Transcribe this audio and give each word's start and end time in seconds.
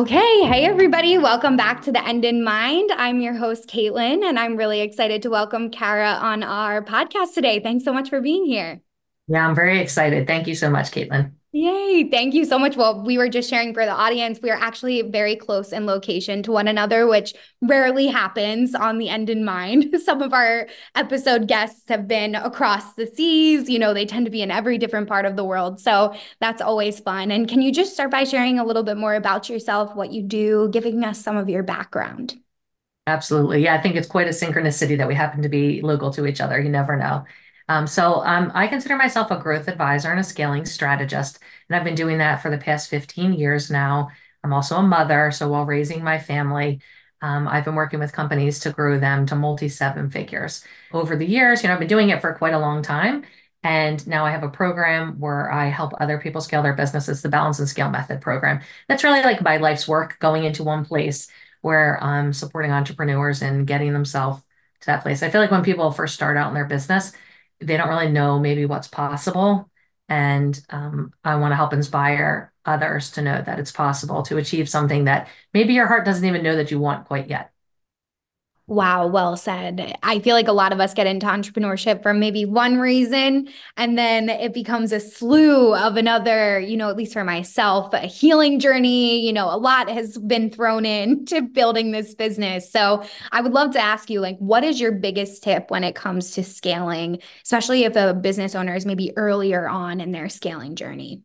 Okay, 0.00 0.16
hey 0.44 0.64
everybody, 0.64 1.18
welcome 1.18 1.58
back 1.58 1.82
to 1.82 1.92
the 1.92 2.02
End 2.02 2.24
in 2.24 2.42
Mind. 2.42 2.90
I'm 2.90 3.20
your 3.20 3.34
host, 3.34 3.68
Caitlin, 3.68 4.24
and 4.24 4.38
I'm 4.38 4.56
really 4.56 4.80
excited 4.80 5.20
to 5.20 5.28
welcome 5.28 5.68
Kara 5.68 6.12
on 6.12 6.42
our 6.42 6.82
podcast 6.82 7.34
today. 7.34 7.60
Thanks 7.60 7.84
so 7.84 7.92
much 7.92 8.08
for 8.08 8.22
being 8.22 8.46
here. 8.46 8.80
Yeah, 9.28 9.46
I'm 9.46 9.54
very 9.54 9.78
excited. 9.78 10.26
Thank 10.26 10.46
you 10.46 10.54
so 10.54 10.70
much, 10.70 10.90
Caitlin. 10.90 11.32
Yay. 11.52 12.08
Thank 12.08 12.32
you 12.34 12.44
so 12.44 12.60
much. 12.60 12.76
Well, 12.76 13.02
we 13.04 13.18
were 13.18 13.28
just 13.28 13.50
sharing 13.50 13.74
for 13.74 13.84
the 13.84 13.90
audience. 13.90 14.38
We 14.40 14.50
are 14.50 14.58
actually 14.60 15.02
very 15.02 15.34
close 15.34 15.72
in 15.72 15.84
location 15.84 16.44
to 16.44 16.52
one 16.52 16.68
another, 16.68 17.08
which 17.08 17.34
rarely 17.60 18.06
happens 18.06 18.72
on 18.72 18.98
the 18.98 19.08
end 19.08 19.28
in 19.28 19.44
mind. 19.44 20.00
Some 20.04 20.22
of 20.22 20.32
our 20.32 20.68
episode 20.94 21.48
guests 21.48 21.88
have 21.88 22.06
been 22.06 22.36
across 22.36 22.94
the 22.94 23.08
seas. 23.08 23.68
You 23.68 23.80
know, 23.80 23.92
they 23.92 24.06
tend 24.06 24.26
to 24.26 24.30
be 24.30 24.42
in 24.42 24.52
every 24.52 24.78
different 24.78 25.08
part 25.08 25.26
of 25.26 25.34
the 25.34 25.44
world. 25.44 25.80
So 25.80 26.14
that's 26.40 26.62
always 26.62 27.00
fun. 27.00 27.32
And 27.32 27.48
can 27.48 27.62
you 27.62 27.72
just 27.72 27.94
start 27.94 28.12
by 28.12 28.22
sharing 28.22 28.60
a 28.60 28.64
little 28.64 28.84
bit 28.84 28.96
more 28.96 29.16
about 29.16 29.48
yourself, 29.48 29.96
what 29.96 30.12
you 30.12 30.22
do, 30.22 30.68
giving 30.72 31.02
us 31.02 31.20
some 31.20 31.36
of 31.36 31.48
your 31.48 31.64
background? 31.64 32.36
Absolutely. 33.06 33.64
Yeah, 33.64 33.74
I 33.74 33.78
think 33.80 33.96
it's 33.96 34.06
quite 34.06 34.26
a 34.28 34.30
synchronicity 34.30 34.96
that 34.98 35.08
we 35.08 35.14
happen 35.14 35.42
to 35.42 35.48
be 35.48 35.80
local 35.82 36.10
to 36.12 36.26
each 36.26 36.40
other. 36.40 36.60
You 36.60 36.68
never 36.68 36.96
know. 36.96 37.24
Um, 37.70 37.86
so 37.86 38.24
um, 38.24 38.50
I 38.52 38.66
consider 38.66 38.96
myself 38.96 39.30
a 39.30 39.38
growth 39.38 39.68
advisor 39.68 40.10
and 40.10 40.18
a 40.18 40.24
scaling 40.24 40.66
strategist, 40.66 41.38
and 41.68 41.76
I've 41.76 41.84
been 41.84 41.94
doing 41.94 42.18
that 42.18 42.42
for 42.42 42.50
the 42.50 42.58
past 42.58 42.90
15 42.90 43.32
years 43.32 43.70
now. 43.70 44.08
I'm 44.42 44.52
also 44.52 44.76
a 44.78 44.82
mother, 44.82 45.30
so 45.30 45.48
while 45.48 45.64
raising 45.64 46.02
my 46.02 46.18
family, 46.18 46.80
um, 47.22 47.46
I've 47.46 47.64
been 47.64 47.76
working 47.76 48.00
with 48.00 48.12
companies 48.12 48.58
to 48.60 48.72
grow 48.72 48.98
them 48.98 49.24
to 49.26 49.36
multi 49.36 49.68
seven 49.68 50.10
figures. 50.10 50.64
Over 50.90 51.14
the 51.14 51.24
years, 51.24 51.62
you 51.62 51.68
know, 51.68 51.74
I've 51.74 51.78
been 51.78 51.86
doing 51.86 52.08
it 52.08 52.20
for 52.20 52.34
quite 52.34 52.54
a 52.54 52.58
long 52.58 52.82
time. 52.82 53.22
And 53.62 54.04
now 54.04 54.26
I 54.26 54.32
have 54.32 54.42
a 54.42 54.48
program 54.48 55.20
where 55.20 55.52
I 55.52 55.66
help 55.66 55.92
other 56.00 56.18
people 56.18 56.40
scale 56.40 56.64
their 56.64 56.74
businesses, 56.74 57.22
the 57.22 57.28
Balance 57.28 57.60
and 57.60 57.68
Scale 57.68 57.90
Method 57.90 58.20
program. 58.20 58.62
That's 58.88 59.04
really 59.04 59.22
like 59.22 59.42
my 59.42 59.58
life's 59.58 59.86
work 59.86 60.18
going 60.18 60.42
into 60.42 60.64
one 60.64 60.84
place 60.84 61.28
where 61.60 62.02
I'm 62.02 62.32
supporting 62.32 62.72
entrepreneurs 62.72 63.42
and 63.42 63.64
getting 63.64 63.92
themselves 63.92 64.42
to 64.80 64.86
that 64.86 65.02
place. 65.02 65.22
I 65.22 65.30
feel 65.30 65.40
like 65.40 65.52
when 65.52 65.62
people 65.62 65.92
first 65.92 66.14
start 66.14 66.36
out 66.36 66.48
in 66.48 66.54
their 66.54 66.64
business, 66.64 67.12
they 67.60 67.76
don't 67.76 67.88
really 67.88 68.10
know 68.10 68.38
maybe 68.38 68.66
what's 68.66 68.88
possible. 68.88 69.70
And 70.08 70.60
um, 70.70 71.12
I 71.24 71.36
want 71.36 71.52
to 71.52 71.56
help 71.56 71.72
inspire 71.72 72.52
others 72.64 73.12
to 73.12 73.22
know 73.22 73.40
that 73.40 73.58
it's 73.58 73.72
possible 73.72 74.22
to 74.24 74.38
achieve 74.38 74.68
something 74.68 75.04
that 75.04 75.28
maybe 75.54 75.74
your 75.74 75.86
heart 75.86 76.04
doesn't 76.04 76.24
even 76.24 76.42
know 76.42 76.56
that 76.56 76.70
you 76.70 76.80
want 76.80 77.06
quite 77.06 77.28
yet. 77.28 77.52
Wow, 78.70 79.08
well 79.08 79.36
said. 79.36 79.96
I 80.04 80.20
feel 80.20 80.36
like 80.36 80.46
a 80.46 80.52
lot 80.52 80.72
of 80.72 80.78
us 80.78 80.94
get 80.94 81.08
into 81.08 81.26
entrepreneurship 81.26 82.04
for 82.04 82.14
maybe 82.14 82.44
one 82.44 82.78
reason, 82.78 83.48
and 83.76 83.98
then 83.98 84.28
it 84.28 84.54
becomes 84.54 84.92
a 84.92 85.00
slew 85.00 85.74
of 85.74 85.96
another, 85.96 86.60
you 86.60 86.76
know, 86.76 86.88
at 86.88 86.96
least 86.96 87.12
for 87.12 87.24
myself, 87.24 87.92
a 87.92 88.02
healing 88.02 88.60
journey. 88.60 89.26
You 89.26 89.32
know, 89.32 89.52
a 89.52 89.58
lot 89.58 89.88
has 89.90 90.18
been 90.18 90.50
thrown 90.50 90.86
into 90.86 91.42
building 91.52 91.90
this 91.90 92.14
business. 92.14 92.70
So 92.70 93.02
I 93.32 93.40
would 93.40 93.52
love 93.52 93.72
to 93.72 93.80
ask 93.80 94.08
you, 94.08 94.20
like, 94.20 94.38
what 94.38 94.62
is 94.62 94.80
your 94.80 94.92
biggest 94.92 95.42
tip 95.42 95.68
when 95.72 95.82
it 95.82 95.96
comes 95.96 96.30
to 96.32 96.44
scaling, 96.44 97.18
especially 97.42 97.82
if 97.82 97.96
a 97.96 98.14
business 98.14 98.54
owner 98.54 98.76
is 98.76 98.86
maybe 98.86 99.10
earlier 99.16 99.68
on 99.68 100.00
in 100.00 100.12
their 100.12 100.28
scaling 100.28 100.76
journey? 100.76 101.22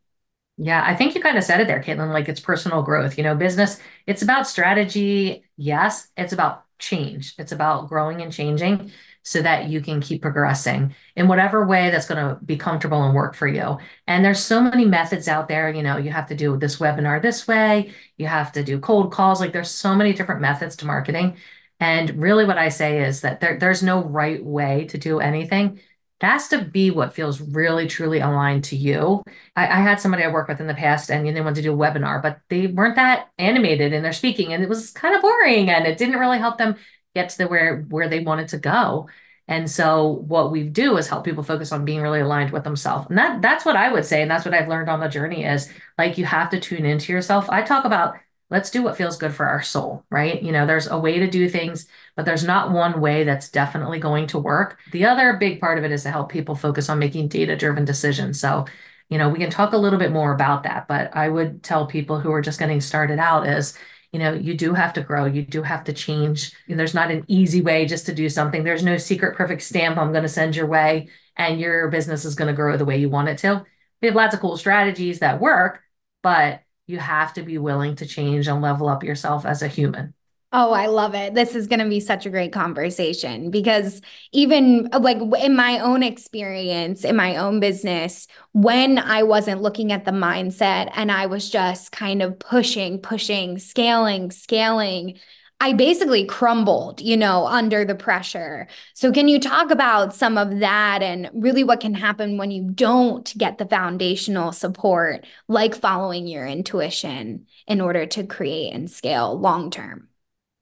Yeah, 0.58 0.82
I 0.86 0.96
think 0.96 1.16
you 1.16 1.22
kind 1.22 1.38
of 1.38 1.44
said 1.44 1.60
it 1.60 1.68
there, 1.68 1.82
Caitlin. 1.84 2.14
Like 2.14 2.30
it's 2.30 2.40
personal 2.40 2.82
growth. 2.82 3.18
You 3.18 3.24
know, 3.26 3.36
business, 3.36 3.78
it's 4.08 4.22
about 4.22 4.48
strategy. 4.48 5.44
Yes, 5.58 6.08
it's 6.16 6.32
about 6.34 6.65
change. 6.80 7.36
It's 7.38 7.52
about 7.52 7.90
growing 7.90 8.22
and 8.22 8.32
changing 8.32 8.92
so 9.24 9.42
that 9.42 9.70
you 9.70 9.82
can 9.82 10.00
keep 10.02 10.22
progressing 10.22 10.94
in 11.16 11.28
whatever 11.28 11.66
way 11.66 11.90
that's 11.90 12.08
going 12.08 12.24
to 12.24 12.40
be 12.46 12.58
comfortable 12.58 13.04
and 13.04 13.16
work 13.16 13.34
for 13.34 13.48
you. 13.48 13.78
And 14.06 14.24
there's 14.24 14.44
so 14.44 14.62
many 14.62 14.86
methods 14.86 15.28
out 15.28 15.48
there, 15.48 15.70
you 15.74 15.82
know, 15.82 15.98
you 15.98 16.12
have 16.12 16.28
to 16.28 16.36
do 16.36 16.58
this 16.58 16.78
webinar 16.78 17.22
this 17.22 17.48
way, 17.48 17.92
you 18.18 18.28
have 18.28 18.52
to 18.52 18.64
do 18.64 18.80
cold 18.80 19.12
calls, 19.12 19.40
like 19.40 19.52
there's 19.52 19.72
so 19.72 19.96
many 19.96 20.14
different 20.14 20.42
methods 20.42 20.76
to 20.78 20.86
marketing. 20.86 21.38
And 21.80 22.22
really 22.22 22.46
what 22.46 22.60
I 22.60 22.70
say 22.70 23.04
is 23.04 23.22
that 23.22 23.40
there, 23.42 23.58
there's 23.58 23.82
no 23.82 24.04
right 24.04 24.44
way 24.44 24.86
to 24.86 24.98
do 24.98 25.20
anything. 25.20 25.80
It 26.22 26.26
has 26.26 26.48
to 26.50 26.64
be 26.64 26.92
what 26.92 27.14
feels 27.14 27.42
really 27.42 27.88
truly 27.88 28.20
aligned 28.20 28.64
to 28.66 28.78
you. 28.78 29.22
I, 29.56 29.68
I 29.68 29.82
had 29.82 30.00
somebody 30.00 30.24
I 30.24 30.30
worked 30.32 30.50
with 30.50 30.62
in 30.62 30.68
the 30.68 30.74
past 30.74 31.12
and 31.12 31.28
they 31.28 31.42
wanted 31.42 31.56
to 31.56 31.62
do 31.64 31.74
a 31.74 31.78
webinar, 31.78 32.22
but 32.22 32.40
they 32.50 32.68
weren't 32.68 32.96
that 32.96 33.30
animated 33.38 33.92
in 33.92 34.02
their 34.02 34.14
speaking 34.14 34.54
and 34.54 34.64
it 34.64 34.70
was 34.70 34.92
kind 34.92 35.14
of 35.14 35.22
boring 35.22 35.70
and 35.70 35.86
it 35.86 35.98
didn't 35.98 36.20
really 36.20 36.40
help 36.40 36.58
them 36.58 36.76
get 37.14 37.30
to 37.30 37.38
the 37.38 37.48
where 37.48 37.82
where 37.90 38.08
they 38.08 38.22
wanted 38.22 38.48
to 38.50 38.58
go. 38.58 39.08
And 39.48 39.70
so 39.70 40.08
what 40.28 40.52
we 40.52 40.64
do 40.64 40.98
is 40.98 41.08
help 41.08 41.24
people 41.24 41.44
focus 41.44 41.72
on 41.72 41.86
being 41.86 42.02
really 42.02 42.22
aligned 42.22 42.52
with 42.52 42.64
themselves. 42.64 43.08
And 43.10 43.18
that 43.18 43.42
that's 43.42 43.66
what 43.66 43.76
I 43.76 43.92
would 43.92 44.06
say. 44.06 44.22
And 44.22 44.32
that's 44.32 44.46
what 44.46 44.54
I've 44.54 44.68
learned 44.70 44.90
on 44.90 45.00
the 45.00 45.08
journey 45.08 45.44
is 45.44 45.70
like 45.98 46.18
you 46.18 46.26
have 46.26 46.50
to 46.52 46.60
tune 46.60 46.86
into 46.86 47.14
yourself. 47.14 47.50
I 47.50 47.62
talk 47.62 47.86
about 47.86 48.16
let's 48.50 48.70
do 48.70 48.84
what 48.84 48.98
feels 48.98 49.18
good 49.18 49.34
for 49.34 49.46
our 49.46 49.62
soul, 49.62 50.06
right? 50.10 50.42
You 50.42 50.52
know, 50.52 50.66
there's 50.66 50.88
a 50.88 51.00
way 51.00 51.20
to 51.20 51.28
do 51.28 51.50
things, 51.50 51.88
but 52.16 52.26
there's 52.26 52.44
not 52.44 52.72
one 52.72 53.02
way 53.02 53.24
that's 53.24 53.50
definitely 53.50 54.00
going 54.00 54.28
to 54.28 54.40
work. 54.40 54.80
The 54.92 55.06
other 55.06 55.34
big 55.34 55.60
part 55.60 55.78
of 55.78 55.84
it 55.84 55.92
is 55.92 56.04
to 56.04 56.12
help 56.12 56.32
people 56.32 56.56
focus 56.56 56.90
on 56.90 57.00
making 57.00 57.30
data 57.30 57.56
driven 57.56 57.86
decisions. 57.86 58.40
So, 58.40 58.66
you 59.10 59.18
know, 59.18 59.30
we 59.30 59.40
can 59.40 59.50
talk 59.50 59.74
a 59.74 59.78
little 59.78 60.00
bit 60.00 60.12
more 60.12 60.34
about 60.34 60.64
that, 60.64 60.88
but 60.88 61.16
I 61.16 61.28
would 61.28 61.64
tell 61.64 61.88
people 61.88 62.20
who 62.20 62.32
are 62.32 62.42
just 62.42 62.60
getting 62.60 62.82
started 62.82 63.20
out 63.20 63.48
is, 63.48 63.78
you 64.12 64.20
know, 64.20 64.34
you 64.34 64.56
do 64.56 64.74
have 64.74 64.94
to 64.94 65.02
grow, 65.02 65.26
you 65.26 65.42
do 65.42 65.62
have 65.64 65.84
to 65.86 65.94
change. 65.94 66.54
There's 66.68 66.94
not 66.94 67.12
an 67.12 67.26
easy 67.28 67.62
way 67.62 67.86
just 67.86 68.06
to 68.06 68.14
do 68.14 68.30
something. 68.30 68.64
There's 68.64 68.84
no 68.84 68.98
secret 68.98 69.36
perfect 69.36 69.64
stamp 69.64 69.98
I'm 69.98 70.12
going 70.12 70.24
to 70.24 70.30
send 70.30 70.56
your 70.56 70.68
way 70.68 71.10
and 71.36 71.60
your 71.60 71.90
business 71.90 72.26
is 72.26 72.36
going 72.36 72.48
to 72.48 72.56
grow 72.56 72.78
the 72.78 72.86
way 72.86 72.98
you 72.98 73.10
want 73.10 73.30
it 73.30 73.40
to. 73.40 73.66
We 74.02 74.08
have 74.08 74.16
lots 74.16 74.34
of 74.34 74.40
cool 74.40 74.56
strategies 74.58 75.20
that 75.20 75.42
work, 75.42 75.82
but 76.22 76.62
you 76.88 77.00
have 77.00 77.34
to 77.34 77.44
be 77.44 77.58
willing 77.58 77.96
to 77.98 78.06
change 78.06 78.48
and 78.48 78.62
level 78.62 78.88
up 78.88 79.04
yourself 79.04 79.46
as 79.46 79.62
a 79.62 79.68
human. 79.68 80.14
Oh, 80.58 80.72
I 80.72 80.86
love 80.86 81.16
it. 81.16 81.34
This 81.34 81.54
is 81.54 81.68
going 81.68 81.80
to 81.80 81.90
be 81.90 82.00
such 82.00 82.26
a 82.26 82.30
great 82.30 82.54
conversation 82.54 83.52
because 83.52 84.00
even 84.32 84.88
uh, 84.94 85.00
like 85.00 85.18
in 85.44 85.54
my 85.54 85.80
own 85.80 86.02
experience, 86.02 87.04
in 87.04 87.18
my 87.18 87.36
own 87.36 87.60
business, 87.60 88.28
when 88.54 88.98
I 88.98 89.24
wasn't 89.24 89.62
looking 89.62 89.92
at 89.92 90.06
the 90.06 90.12
mindset 90.12 90.92
and 90.94 91.12
I 91.12 91.26
was 91.26 91.50
just 91.50 91.92
kind 91.92 92.22
of 92.22 92.40
pushing, 92.40 93.00
pushing, 93.00 93.60
scaling, 93.60 94.32
scaling, 94.32 95.20
I 95.62 95.74
basically 95.74 96.26
crumbled, 96.26 97.02
you 97.02 97.16
know, 97.16 97.48
under 97.48 97.86
the 97.86 97.96
pressure. 97.96 98.68
So, 98.94 99.12
can 99.12 99.28
you 99.28 99.40
talk 99.40 99.72
about 99.72 100.14
some 100.14 100.38
of 100.38 100.60
that 100.60 101.02
and 101.02 101.30
really 101.34 101.64
what 101.64 101.80
can 101.80 101.94
happen 101.94 102.38
when 102.38 102.52
you 102.52 102.70
don't 102.70 103.36
get 103.38 103.58
the 103.58 103.66
foundational 103.66 104.52
support, 104.52 105.26
like 105.48 105.74
following 105.74 106.28
your 106.28 106.46
intuition 106.46 107.48
in 107.68 107.82
order 107.82 108.06
to 108.06 108.26
create 108.26 108.74
and 108.74 108.92
scale 108.92 109.40
long 109.40 109.72
term? 109.72 110.10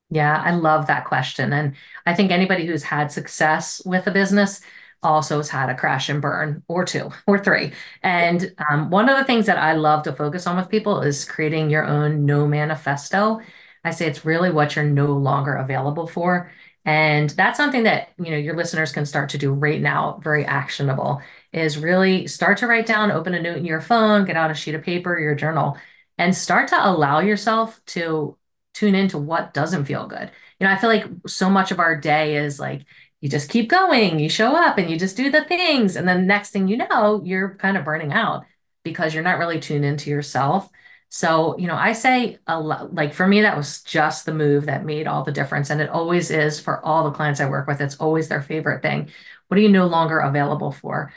Yeah, 0.09 0.41
I 0.45 0.51
love 0.51 0.87
that 0.87 1.05
question. 1.05 1.51
And 1.53 1.75
I 2.05 2.13
think 2.13 2.31
anybody 2.31 2.67
who's 2.67 2.83
had 2.83 3.11
success 3.11 3.81
with 3.85 4.05
a 4.05 4.11
business 4.11 4.61
also 5.01 5.37
has 5.37 5.49
had 5.49 5.69
a 5.69 5.75
crash 5.75 6.07
and 6.07 6.21
burn 6.21 6.63
or 6.67 6.85
two 6.85 7.09
or 7.27 7.39
three. 7.39 7.73
And 8.03 8.53
um, 8.69 8.89
one 8.91 9.09
of 9.09 9.17
the 9.17 9.23
things 9.25 9.47
that 9.47 9.57
I 9.57 9.73
love 9.73 10.03
to 10.03 10.13
focus 10.13 10.45
on 10.47 10.55
with 10.55 10.69
people 10.69 11.01
is 11.01 11.25
creating 11.25 11.69
your 11.69 11.85
own 11.85 12.25
no 12.25 12.47
manifesto 12.47 13.41
I 13.83 13.91
say 13.91 14.07
it's 14.07 14.25
really 14.25 14.51
what 14.51 14.75
you're 14.75 14.85
no 14.85 15.07
longer 15.07 15.55
available 15.55 16.07
for. 16.07 16.51
And 16.85 17.29
that's 17.31 17.57
something 17.57 17.83
that, 17.83 18.09
you 18.17 18.31
know, 18.31 18.37
your 18.37 18.55
listeners 18.55 18.91
can 18.91 19.05
start 19.05 19.29
to 19.29 19.37
do 19.37 19.53
right 19.53 19.81
now, 19.81 20.19
very 20.21 20.45
actionable, 20.45 21.21
is 21.53 21.77
really 21.77 22.27
start 22.27 22.57
to 22.57 22.67
write 22.67 22.85
down, 22.85 23.11
open 23.11 23.33
a 23.33 23.41
note 23.41 23.57
in 23.57 23.65
your 23.65 23.81
phone, 23.81 24.25
get 24.25 24.35
out 24.35 24.51
a 24.51 24.53
sheet 24.53 24.75
of 24.75 24.83
paper, 24.83 25.17
your 25.17 25.35
journal, 25.35 25.77
and 26.17 26.35
start 26.35 26.67
to 26.69 26.87
allow 26.89 27.19
yourself 27.19 27.79
to 27.85 28.37
tune 28.73 28.95
into 28.95 29.17
what 29.17 29.53
doesn't 29.53 29.85
feel 29.85 30.07
good. 30.07 30.29
You 30.59 30.67
know, 30.67 30.73
I 30.73 30.77
feel 30.77 30.89
like 30.89 31.05
so 31.25 31.49
much 31.49 31.71
of 31.71 31.79
our 31.79 31.97
day 31.99 32.35
is 32.37 32.59
like 32.59 32.85
you 33.21 33.29
just 33.29 33.49
keep 33.49 33.69
going, 33.69 34.19
you 34.19 34.27
show 34.27 34.53
up 34.53 34.77
and 34.77 34.89
you 34.89 34.99
just 34.99 35.15
do 35.15 35.31
the 35.31 35.45
things. 35.45 35.95
And 35.95 36.07
then 36.07 36.27
next 36.27 36.49
thing 36.49 36.67
you 36.67 36.77
know, 36.77 37.21
you're 37.23 37.55
kind 37.55 37.77
of 37.77 37.85
burning 37.85 38.11
out 38.11 38.45
because 38.83 39.13
you're 39.13 39.23
not 39.23 39.37
really 39.37 39.59
tuned 39.61 39.85
into 39.85 40.09
yourself. 40.09 40.69
So, 41.13 41.55
you 41.59 41.67
know, 41.67 41.75
I 41.75 41.93
say 41.93 42.39
a 42.47 42.59
lot, 42.59 42.95
like 42.95 43.13
for 43.13 43.27
me, 43.27 43.41
that 43.41 43.55
was 43.55 43.83
just 43.83 44.25
the 44.25 44.33
move 44.33 44.65
that 44.65 44.83
made 44.83 45.05
all 45.05 45.23
the 45.23 45.31
difference. 45.31 45.69
And 45.69 45.79
it 45.79 45.89
always 45.91 46.31
is 46.31 46.59
for 46.59 46.83
all 46.83 47.03
the 47.03 47.11
clients 47.11 47.39
I 47.39 47.47
work 47.47 47.67
with, 47.67 47.81
it's 47.81 47.97
always 47.97 48.29
their 48.29 48.41
favorite 48.41 48.81
thing. 48.81 49.11
What 49.47 49.59
are 49.59 49.61
you 49.61 49.69
no 49.69 49.85
longer 49.85 50.17
available 50.17 50.71
for? 50.71 51.13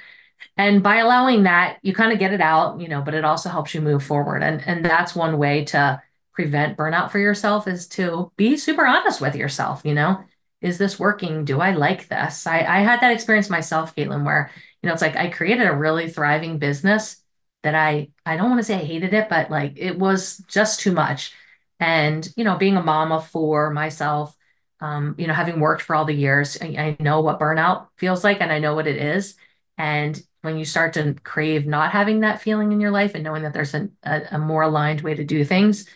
And 0.58 0.82
by 0.82 0.96
allowing 0.96 1.44
that, 1.44 1.78
you 1.80 1.94
kind 1.94 2.12
of 2.12 2.18
get 2.18 2.34
it 2.34 2.42
out, 2.42 2.78
you 2.78 2.88
know, 2.88 3.00
but 3.00 3.14
it 3.14 3.24
also 3.24 3.48
helps 3.48 3.74
you 3.74 3.80
move 3.80 4.02
forward. 4.04 4.42
And 4.42 4.62
and 4.66 4.84
that's 4.84 5.16
one 5.16 5.38
way 5.38 5.64
to 5.66 6.02
prevent 6.34 6.76
burnout 6.76 7.10
for 7.10 7.18
yourself 7.18 7.66
is 7.66 7.86
to 7.88 8.30
be 8.36 8.58
super 8.58 8.86
honest 8.86 9.22
with 9.22 9.34
yourself, 9.34 9.80
you 9.82 9.94
know. 9.94 10.22
Is 10.60 10.76
this 10.76 10.98
working? 10.98 11.46
Do 11.46 11.60
I 11.60 11.72
like 11.72 12.08
this? 12.08 12.46
I, 12.46 12.58
I 12.58 12.80
had 12.80 13.00
that 13.00 13.12
experience 13.12 13.48
myself, 13.48 13.96
Caitlin, 13.96 14.24
where, 14.24 14.50
you 14.82 14.88
know, 14.88 14.92
it's 14.92 15.02
like 15.02 15.16
I 15.16 15.28
created 15.30 15.66
a 15.66 15.74
really 15.76 16.10
thriving 16.10 16.58
business 16.58 17.22
that 17.66 17.74
I 17.74 18.08
I 18.24 18.36
don't 18.36 18.48
want 18.48 18.60
to 18.60 18.64
say 18.64 18.76
I 18.76 18.84
hated 18.84 19.12
it, 19.12 19.28
but 19.28 19.50
like 19.50 19.74
it 19.76 19.98
was 19.98 20.38
just 20.48 20.80
too 20.80 20.92
much. 20.92 21.32
And, 21.78 22.26
you 22.36 22.44
know, 22.44 22.56
being 22.56 22.76
a 22.76 22.82
mom 22.82 23.12
of 23.12 23.28
four 23.28 23.70
myself, 23.70 24.34
um, 24.80 25.14
you 25.18 25.26
know, 25.26 25.34
having 25.34 25.60
worked 25.60 25.82
for 25.82 25.94
all 25.94 26.06
the 26.06 26.14
years, 26.14 26.56
I, 26.60 26.66
I 26.66 26.96
know 27.00 27.20
what 27.20 27.38
burnout 27.38 27.88
feels 27.98 28.24
like 28.24 28.40
and 28.40 28.50
I 28.50 28.60
know 28.60 28.74
what 28.74 28.86
it 28.86 28.96
is. 28.96 29.34
And 29.76 30.20
when 30.42 30.58
you 30.58 30.64
start 30.64 30.94
to 30.94 31.14
crave 31.22 31.66
not 31.66 31.90
having 31.90 32.20
that 32.20 32.40
feeling 32.40 32.72
in 32.72 32.80
your 32.80 32.92
life 32.92 33.14
and 33.14 33.24
knowing 33.24 33.42
that 33.42 33.52
there's 33.52 33.74
a, 33.74 33.88
a 34.04 34.38
more 34.38 34.62
aligned 34.62 35.02
way 35.02 35.14
to 35.14 35.24
do 35.24 35.44
things, 35.44 35.86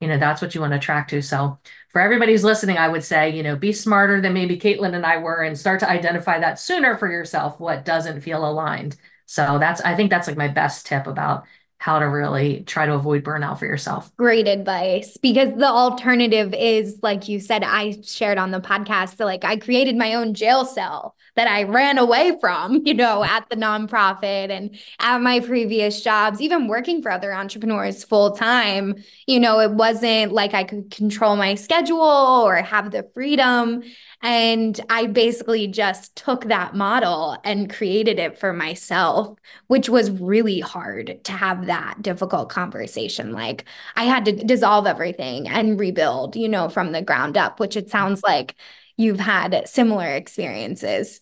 you 0.00 0.08
know, 0.08 0.18
that's 0.18 0.40
what 0.40 0.54
you 0.54 0.60
want 0.60 0.72
to 0.72 0.78
track 0.78 1.08
to. 1.08 1.20
So 1.20 1.58
for 1.90 2.00
everybody 2.00 2.32
who's 2.32 2.44
listening, 2.44 2.78
I 2.78 2.88
would 2.88 3.04
say, 3.04 3.30
you 3.30 3.42
know, 3.42 3.54
be 3.54 3.72
smarter 3.72 4.20
than 4.20 4.32
maybe 4.32 4.58
Caitlin 4.58 4.94
and 4.94 5.04
I 5.04 5.18
were 5.18 5.42
and 5.42 5.58
start 5.58 5.80
to 5.80 5.90
identify 5.90 6.38
that 6.40 6.58
sooner 6.58 6.96
for 6.96 7.10
yourself, 7.10 7.60
what 7.60 7.84
doesn't 7.84 8.22
feel 8.22 8.48
aligned. 8.48 8.96
So 9.28 9.58
that's, 9.58 9.82
I 9.82 9.94
think 9.94 10.10
that's 10.10 10.26
like 10.26 10.38
my 10.38 10.48
best 10.48 10.86
tip 10.86 11.06
about 11.06 11.44
how 11.76 12.00
to 12.00 12.06
really 12.06 12.62
try 12.64 12.86
to 12.86 12.94
avoid 12.94 13.22
burnout 13.22 13.58
for 13.58 13.66
yourself. 13.66 14.14
Great 14.16 14.48
advice 14.48 15.16
because 15.16 15.50
the 15.56 15.68
alternative 15.68 16.52
is 16.52 16.98
like 17.02 17.28
you 17.28 17.38
said 17.38 17.62
I 17.62 17.96
shared 18.02 18.36
on 18.36 18.50
the 18.50 18.60
podcast 18.60 19.16
so 19.16 19.24
like 19.24 19.44
I 19.44 19.56
created 19.56 19.94
my 19.96 20.14
own 20.14 20.34
jail 20.34 20.64
cell 20.64 21.14
that 21.36 21.46
I 21.46 21.62
ran 21.62 21.98
away 21.98 22.36
from, 22.40 22.82
you 22.84 22.94
know, 22.94 23.22
at 23.22 23.48
the 23.48 23.54
nonprofit 23.54 24.50
and 24.50 24.76
at 24.98 25.20
my 25.20 25.38
previous 25.38 26.02
jobs, 26.02 26.40
even 26.40 26.66
working 26.66 27.00
for 27.00 27.12
other 27.12 27.32
entrepreneurs 27.32 28.02
full 28.02 28.32
time, 28.32 28.96
you 29.28 29.38
know, 29.38 29.60
it 29.60 29.70
wasn't 29.70 30.32
like 30.32 30.54
I 30.54 30.64
could 30.64 30.90
control 30.90 31.36
my 31.36 31.54
schedule 31.54 32.00
or 32.00 32.56
have 32.56 32.90
the 32.90 33.08
freedom 33.14 33.84
and 34.20 34.80
I 34.90 35.06
basically 35.06 35.68
just 35.68 36.16
took 36.16 36.44
that 36.46 36.74
model 36.74 37.36
and 37.44 37.72
created 37.72 38.18
it 38.18 38.36
for 38.36 38.52
myself, 38.52 39.38
which 39.68 39.88
was 39.88 40.10
really 40.10 40.60
hard 40.60 41.22
to 41.24 41.32
have 41.32 41.66
that 41.66 42.02
difficult 42.02 42.48
conversation. 42.48 43.32
Like 43.32 43.64
I 43.96 44.04
had 44.04 44.24
to 44.24 44.32
dissolve 44.32 44.86
everything 44.86 45.48
and 45.48 45.78
rebuild, 45.78 46.34
you 46.36 46.48
know, 46.48 46.68
from 46.68 46.92
the 46.92 47.02
ground 47.02 47.36
up, 47.36 47.60
which 47.60 47.76
it 47.76 47.90
sounds 47.90 48.22
like 48.22 48.56
you've 48.96 49.20
had 49.20 49.68
similar 49.68 50.06
experiences. 50.08 51.20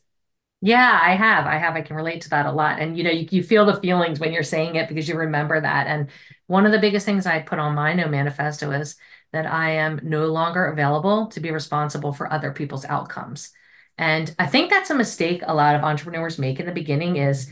Yeah, 0.62 0.98
I 1.00 1.14
have. 1.14 1.46
I 1.46 1.58
have. 1.58 1.76
I 1.76 1.82
can 1.82 1.96
relate 1.96 2.22
to 2.22 2.30
that 2.30 2.46
a 2.46 2.52
lot. 2.52 2.80
And 2.80 2.96
you 2.96 3.04
know, 3.04 3.10
you, 3.10 3.28
you 3.30 3.42
feel 3.42 3.66
the 3.66 3.80
feelings 3.80 4.18
when 4.18 4.32
you're 4.32 4.42
saying 4.42 4.76
it 4.76 4.88
because 4.88 5.08
you 5.08 5.16
remember 5.16 5.60
that. 5.60 5.86
And 5.86 6.08
one 6.46 6.64
of 6.66 6.72
the 6.72 6.78
biggest 6.78 7.04
things 7.06 7.26
I 7.26 7.40
put 7.40 7.58
on 7.58 7.74
my 7.74 7.92
no 7.92 8.08
manifesto 8.08 8.70
is 8.72 8.96
that 9.32 9.46
I 9.46 9.70
am 9.70 10.00
no 10.02 10.26
longer 10.26 10.66
available 10.66 11.26
to 11.28 11.40
be 11.40 11.50
responsible 11.50 12.12
for 12.12 12.32
other 12.32 12.52
people's 12.52 12.84
outcomes. 12.84 13.52
And 13.98 14.34
I 14.38 14.46
think 14.46 14.70
that's 14.70 14.90
a 14.90 14.94
mistake 14.94 15.42
a 15.44 15.54
lot 15.54 15.74
of 15.74 15.82
entrepreneurs 15.82 16.38
make 16.38 16.60
in 16.60 16.66
the 16.66 16.72
beginning 16.72 17.16
is 17.16 17.50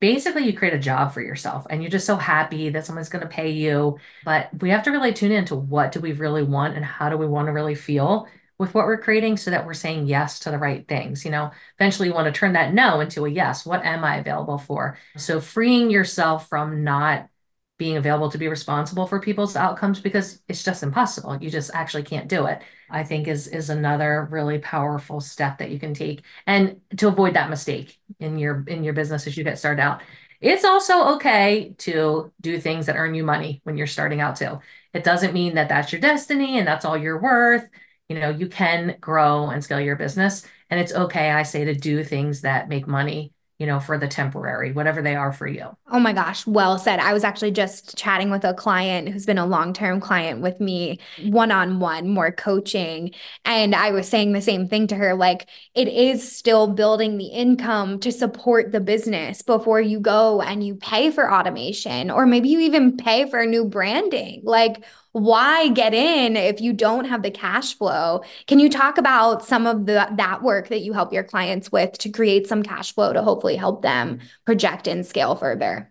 basically 0.00 0.44
you 0.44 0.52
create 0.52 0.74
a 0.74 0.78
job 0.78 1.12
for 1.12 1.20
yourself 1.20 1.66
and 1.70 1.82
you're 1.82 1.90
just 1.90 2.06
so 2.06 2.16
happy 2.16 2.68
that 2.70 2.84
someone's 2.84 3.08
going 3.08 3.22
to 3.22 3.28
pay 3.28 3.50
you. 3.50 3.98
But 4.24 4.50
we 4.60 4.70
have 4.70 4.82
to 4.84 4.90
really 4.90 5.12
tune 5.12 5.32
into 5.32 5.54
what 5.54 5.92
do 5.92 6.00
we 6.00 6.12
really 6.12 6.42
want 6.42 6.76
and 6.76 6.84
how 6.84 7.08
do 7.08 7.16
we 7.16 7.26
want 7.26 7.46
to 7.46 7.52
really 7.52 7.74
feel 7.74 8.28
with 8.58 8.74
what 8.74 8.86
we're 8.86 9.00
creating 9.00 9.36
so 9.36 9.50
that 9.50 9.66
we're 9.66 9.74
saying 9.74 10.06
yes 10.06 10.40
to 10.40 10.50
the 10.50 10.58
right 10.58 10.86
things. 10.88 11.24
You 11.24 11.30
know, 11.30 11.50
eventually 11.78 12.08
you 12.08 12.14
want 12.14 12.32
to 12.32 12.38
turn 12.38 12.54
that 12.54 12.74
no 12.74 13.00
into 13.00 13.26
a 13.26 13.30
yes. 13.30 13.66
What 13.66 13.84
am 13.84 14.04
I 14.04 14.16
available 14.16 14.58
for? 14.58 14.98
So 15.16 15.40
freeing 15.40 15.90
yourself 15.90 16.48
from 16.48 16.82
not 16.82 17.28
being 17.78 17.96
available 17.96 18.30
to 18.30 18.38
be 18.38 18.48
responsible 18.48 19.06
for 19.06 19.20
people's 19.20 19.56
outcomes 19.56 20.00
because 20.00 20.40
it's 20.48 20.64
just 20.64 20.82
impossible. 20.82 21.36
You 21.36 21.50
just 21.50 21.70
actually 21.74 22.04
can't 22.04 22.28
do 22.28 22.46
it. 22.46 22.62
I 22.88 23.04
think 23.04 23.28
is 23.28 23.48
is 23.48 23.68
another 23.70 24.28
really 24.30 24.58
powerful 24.58 25.20
step 25.20 25.58
that 25.58 25.70
you 25.70 25.78
can 25.78 25.92
take 25.92 26.22
and 26.46 26.80
to 26.96 27.08
avoid 27.08 27.34
that 27.34 27.50
mistake 27.50 27.98
in 28.20 28.38
your 28.38 28.64
in 28.66 28.84
your 28.84 28.94
business 28.94 29.26
as 29.26 29.36
you 29.36 29.44
get 29.44 29.58
started 29.58 29.82
out. 29.82 30.02
It's 30.40 30.64
also 30.64 31.14
okay 31.16 31.74
to 31.78 32.32
do 32.40 32.58
things 32.60 32.86
that 32.86 32.96
earn 32.96 33.14
you 33.14 33.24
money 33.24 33.60
when 33.64 33.76
you're 33.76 33.86
starting 33.86 34.20
out 34.20 34.36
too. 34.36 34.60
It 34.92 35.04
doesn't 35.04 35.34
mean 35.34 35.54
that 35.54 35.68
that's 35.68 35.92
your 35.92 36.00
destiny 36.00 36.58
and 36.58 36.66
that's 36.66 36.84
all 36.84 36.96
you're 36.96 37.20
worth. 37.20 37.68
You 38.08 38.18
know, 38.20 38.30
you 38.30 38.48
can 38.48 38.96
grow 39.00 39.48
and 39.50 39.62
scale 39.64 39.80
your 39.80 39.96
business 39.96 40.46
and 40.70 40.78
it's 40.80 40.92
okay 40.92 41.30
I 41.30 41.42
say 41.42 41.64
to 41.64 41.74
do 41.74 42.04
things 42.04 42.42
that 42.42 42.68
make 42.68 42.86
money 42.86 43.32
you 43.58 43.66
know, 43.66 43.80
for 43.80 43.96
the 43.96 44.06
temporary, 44.06 44.72
whatever 44.72 45.00
they 45.00 45.14
are 45.14 45.32
for 45.32 45.46
you. 45.46 45.74
Oh 45.90 45.98
my 45.98 46.12
gosh, 46.12 46.46
well 46.46 46.78
said. 46.78 46.98
I 47.00 47.14
was 47.14 47.24
actually 47.24 47.52
just 47.52 47.96
chatting 47.96 48.30
with 48.30 48.44
a 48.44 48.52
client 48.52 49.08
who's 49.08 49.24
been 49.24 49.38
a 49.38 49.46
long 49.46 49.72
term 49.72 49.98
client 49.98 50.42
with 50.42 50.60
me, 50.60 50.98
one 51.22 51.50
on 51.50 51.80
one, 51.80 52.08
more 52.08 52.30
coaching. 52.30 53.12
And 53.46 53.74
I 53.74 53.92
was 53.92 54.08
saying 54.08 54.32
the 54.32 54.42
same 54.42 54.68
thing 54.68 54.86
to 54.88 54.96
her 54.96 55.14
like, 55.14 55.48
it 55.74 55.88
is 55.88 56.36
still 56.36 56.66
building 56.66 57.16
the 57.16 57.26
income 57.26 57.98
to 58.00 58.12
support 58.12 58.72
the 58.72 58.80
business 58.80 59.40
before 59.40 59.80
you 59.80 60.00
go 60.00 60.42
and 60.42 60.62
you 60.62 60.74
pay 60.74 61.10
for 61.10 61.32
automation, 61.32 62.10
or 62.10 62.26
maybe 62.26 62.50
you 62.50 62.60
even 62.60 62.96
pay 62.96 63.28
for 63.28 63.46
new 63.46 63.64
branding. 63.64 64.42
Like, 64.44 64.84
why 65.16 65.68
get 65.68 65.94
in 65.94 66.36
if 66.36 66.60
you 66.60 66.74
don't 66.74 67.06
have 67.06 67.22
the 67.22 67.30
cash 67.30 67.74
flow? 67.74 68.22
Can 68.46 68.58
you 68.58 68.68
talk 68.68 68.98
about 68.98 69.42
some 69.46 69.66
of 69.66 69.86
the 69.86 70.06
that 70.16 70.42
work 70.42 70.68
that 70.68 70.82
you 70.82 70.92
help 70.92 71.10
your 71.10 71.24
clients 71.24 71.72
with 71.72 71.96
to 71.98 72.10
create 72.10 72.46
some 72.46 72.62
cash 72.62 72.92
flow 72.92 73.14
to 73.14 73.22
hopefully 73.22 73.56
help 73.56 73.80
them 73.80 74.20
project 74.44 74.86
and 74.86 75.06
scale 75.06 75.34
further? 75.34 75.90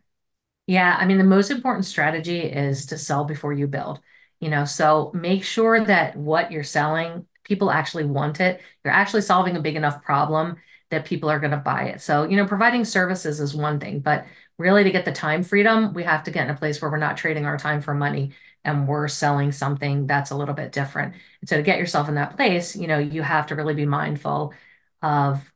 Yeah, 0.68 0.96
I 1.00 1.08
mean 1.08 1.18
the 1.18 1.24
most 1.24 1.50
important 1.50 1.86
strategy 1.86 2.42
is 2.42 2.86
to 2.88 3.00
sell 3.00 3.24
before 3.24 3.52
you 3.52 3.66
build. 3.66 4.00
You 4.40 4.50
know, 4.50 4.66
so 4.66 5.10
make 5.16 5.44
sure 5.44 5.84
that 5.84 6.16
what 6.16 6.52
you're 6.52 6.64
selling, 6.64 7.26
people 7.44 7.72
actually 7.72 8.06
want 8.06 8.40
it. 8.40 8.62
You're 8.84 8.94
actually 8.94 9.22
solving 9.22 9.58
a 9.58 9.62
big 9.62 9.76
enough 9.76 10.04
problem 10.04 10.58
that 10.92 11.06
people 11.06 11.30
are 11.32 11.40
going 11.40 11.52
to 11.52 11.58
buy 11.58 11.86
it. 11.86 12.02
So, 12.02 12.26
you 12.26 12.38
know, 12.38 12.46
providing 12.46 12.86
services 12.86 13.40
is 13.40 13.56
one 13.56 13.80
thing, 13.80 14.02
but 14.02 14.26
really 14.60 14.84
to 14.84 14.92
get 14.92 15.04
the 15.04 15.12
time 15.12 15.42
freedom, 15.42 15.94
we 15.94 16.04
have 16.04 16.24
to 16.26 16.32
get 16.32 16.48
in 16.48 16.54
a 16.54 16.58
place 16.58 16.80
where 16.80 16.92
we're 16.92 16.98
not 16.98 17.18
trading 17.18 17.46
our 17.46 17.58
time 17.58 17.82
for 17.82 17.96
money 17.96 18.34
and 18.66 18.88
we're 18.88 19.08
selling 19.08 19.52
something 19.52 20.08
that's 20.08 20.32
a 20.32 20.36
little 20.36 20.56
bit 20.56 20.72
different. 20.72 21.16
And 21.42 21.50
so 21.50 21.58
to 21.58 21.64
get 21.64 21.80
yourself 21.80 22.10
in 22.10 22.16
that 22.16 22.36
place, 22.36 22.76
you 22.76 22.88
know, 22.88 23.00
you 23.00 23.22
have 23.22 23.48
to 23.48 23.56
really 23.56 23.74
be 23.76 23.86
mindful 23.86 24.54
of 25.02 25.54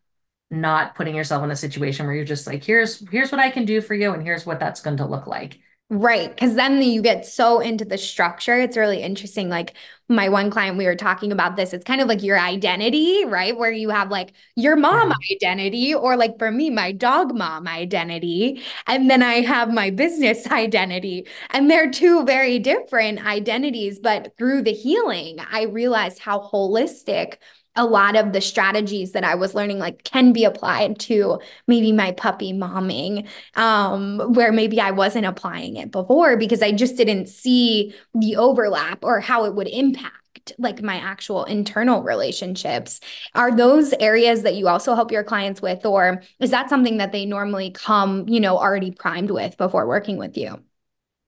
not 0.51 0.95
putting 0.95 1.15
yourself 1.15 1.43
in 1.43 1.51
a 1.51 1.55
situation 1.55 2.05
where 2.05 2.15
you're 2.15 2.25
just 2.25 2.47
like, 2.47 2.63
here's 2.63 3.07
here's 3.09 3.31
what 3.31 3.41
I 3.41 3.51
can 3.51 3.65
do 3.65 3.81
for 3.81 3.93
you, 3.95 4.13
and 4.13 4.23
here's 4.23 4.45
what 4.45 4.59
that's 4.59 4.81
going 4.81 4.97
to 4.97 5.05
look 5.05 5.27
like. 5.27 5.59
Right. 5.91 6.38
Cause 6.38 6.53
then 6.53 6.79
you 6.84 7.01
get 7.01 7.25
so 7.25 7.60
into 7.62 7.84
the 7.84 7.98
structure. 7.98 8.60
It's 8.60 8.77
really 8.77 9.01
interesting. 9.01 9.50
Like 9.50 9.74
my 10.08 10.29
one 10.29 10.51
client, 10.51 10.77
we 10.77 10.86
were 10.86 10.96
talking 10.96 11.31
about 11.31 11.55
this. 11.55 11.74
It's 11.74 11.84
kind 11.84 12.00
of 12.00 12.08
like 12.08 12.22
your 12.22 12.39
identity, 12.39 13.25
right? 13.25 13.58
Where 13.58 13.72
you 13.72 13.89
have 13.89 14.12
like 14.12 14.34
your 14.55 14.75
mom 14.75 15.12
identity, 15.31 15.96
or 15.96 16.15
like 16.15 16.38
for 16.38 16.51
me, 16.51 16.69
my 16.69 16.91
dog 16.91 17.34
mom 17.36 17.67
identity. 17.67 18.62
And 18.86 19.10
then 19.10 19.24
I 19.24 19.41
have 19.41 19.74
my 19.74 19.89
business 19.89 20.46
identity. 20.51 21.25
And 21.50 21.72
they're 21.72 21.89
two 21.89 22.24
very 22.24 22.60
different 22.60 23.25
identities. 23.25 23.98
But 23.98 24.38
through 24.38 24.62
the 24.63 24.74
healing, 24.74 25.38
I 25.51 25.63
realized 25.63 26.19
how 26.19 26.39
holistic 26.39 27.38
a 27.75 27.85
lot 27.85 28.15
of 28.15 28.33
the 28.33 28.41
strategies 28.41 29.11
that 29.13 29.23
I 29.23 29.35
was 29.35 29.53
learning 29.55 29.79
like 29.79 30.03
can 30.03 30.33
be 30.33 30.43
applied 30.43 30.99
to 31.01 31.39
maybe 31.67 31.91
my 31.91 32.11
puppy 32.11 32.51
momming 32.51 33.27
um 33.55 34.19
where 34.33 34.51
maybe 34.51 34.81
I 34.81 34.91
wasn't 34.91 35.25
applying 35.25 35.75
it 35.77 35.91
before 35.91 36.35
because 36.38 36.61
I 36.61 36.71
just 36.71 36.97
didn't 36.97 37.27
see 37.27 37.93
the 38.13 38.35
overlap 38.35 39.03
or 39.03 39.19
how 39.19 39.45
it 39.45 39.55
would 39.55 39.67
impact 39.67 40.53
like 40.57 40.81
my 40.81 40.95
actual 40.95 41.43
internal 41.45 42.01
relationships. 42.01 42.99
Are 43.35 43.55
those 43.55 43.93
areas 43.99 44.43
that 44.43 44.55
you 44.55 44.67
also 44.67 44.95
help 44.95 45.11
your 45.11 45.23
clients 45.23 45.61
with 45.61 45.85
or 45.85 46.21
is 46.39 46.51
that 46.51 46.69
something 46.69 46.97
that 46.97 47.11
they 47.11 47.25
normally 47.25 47.71
come 47.71 48.27
you 48.27 48.39
know 48.39 48.57
already 48.57 48.91
primed 48.91 49.31
with 49.31 49.57
before 49.57 49.88
working 49.88 50.17
with 50.17 50.38
you 50.38 50.59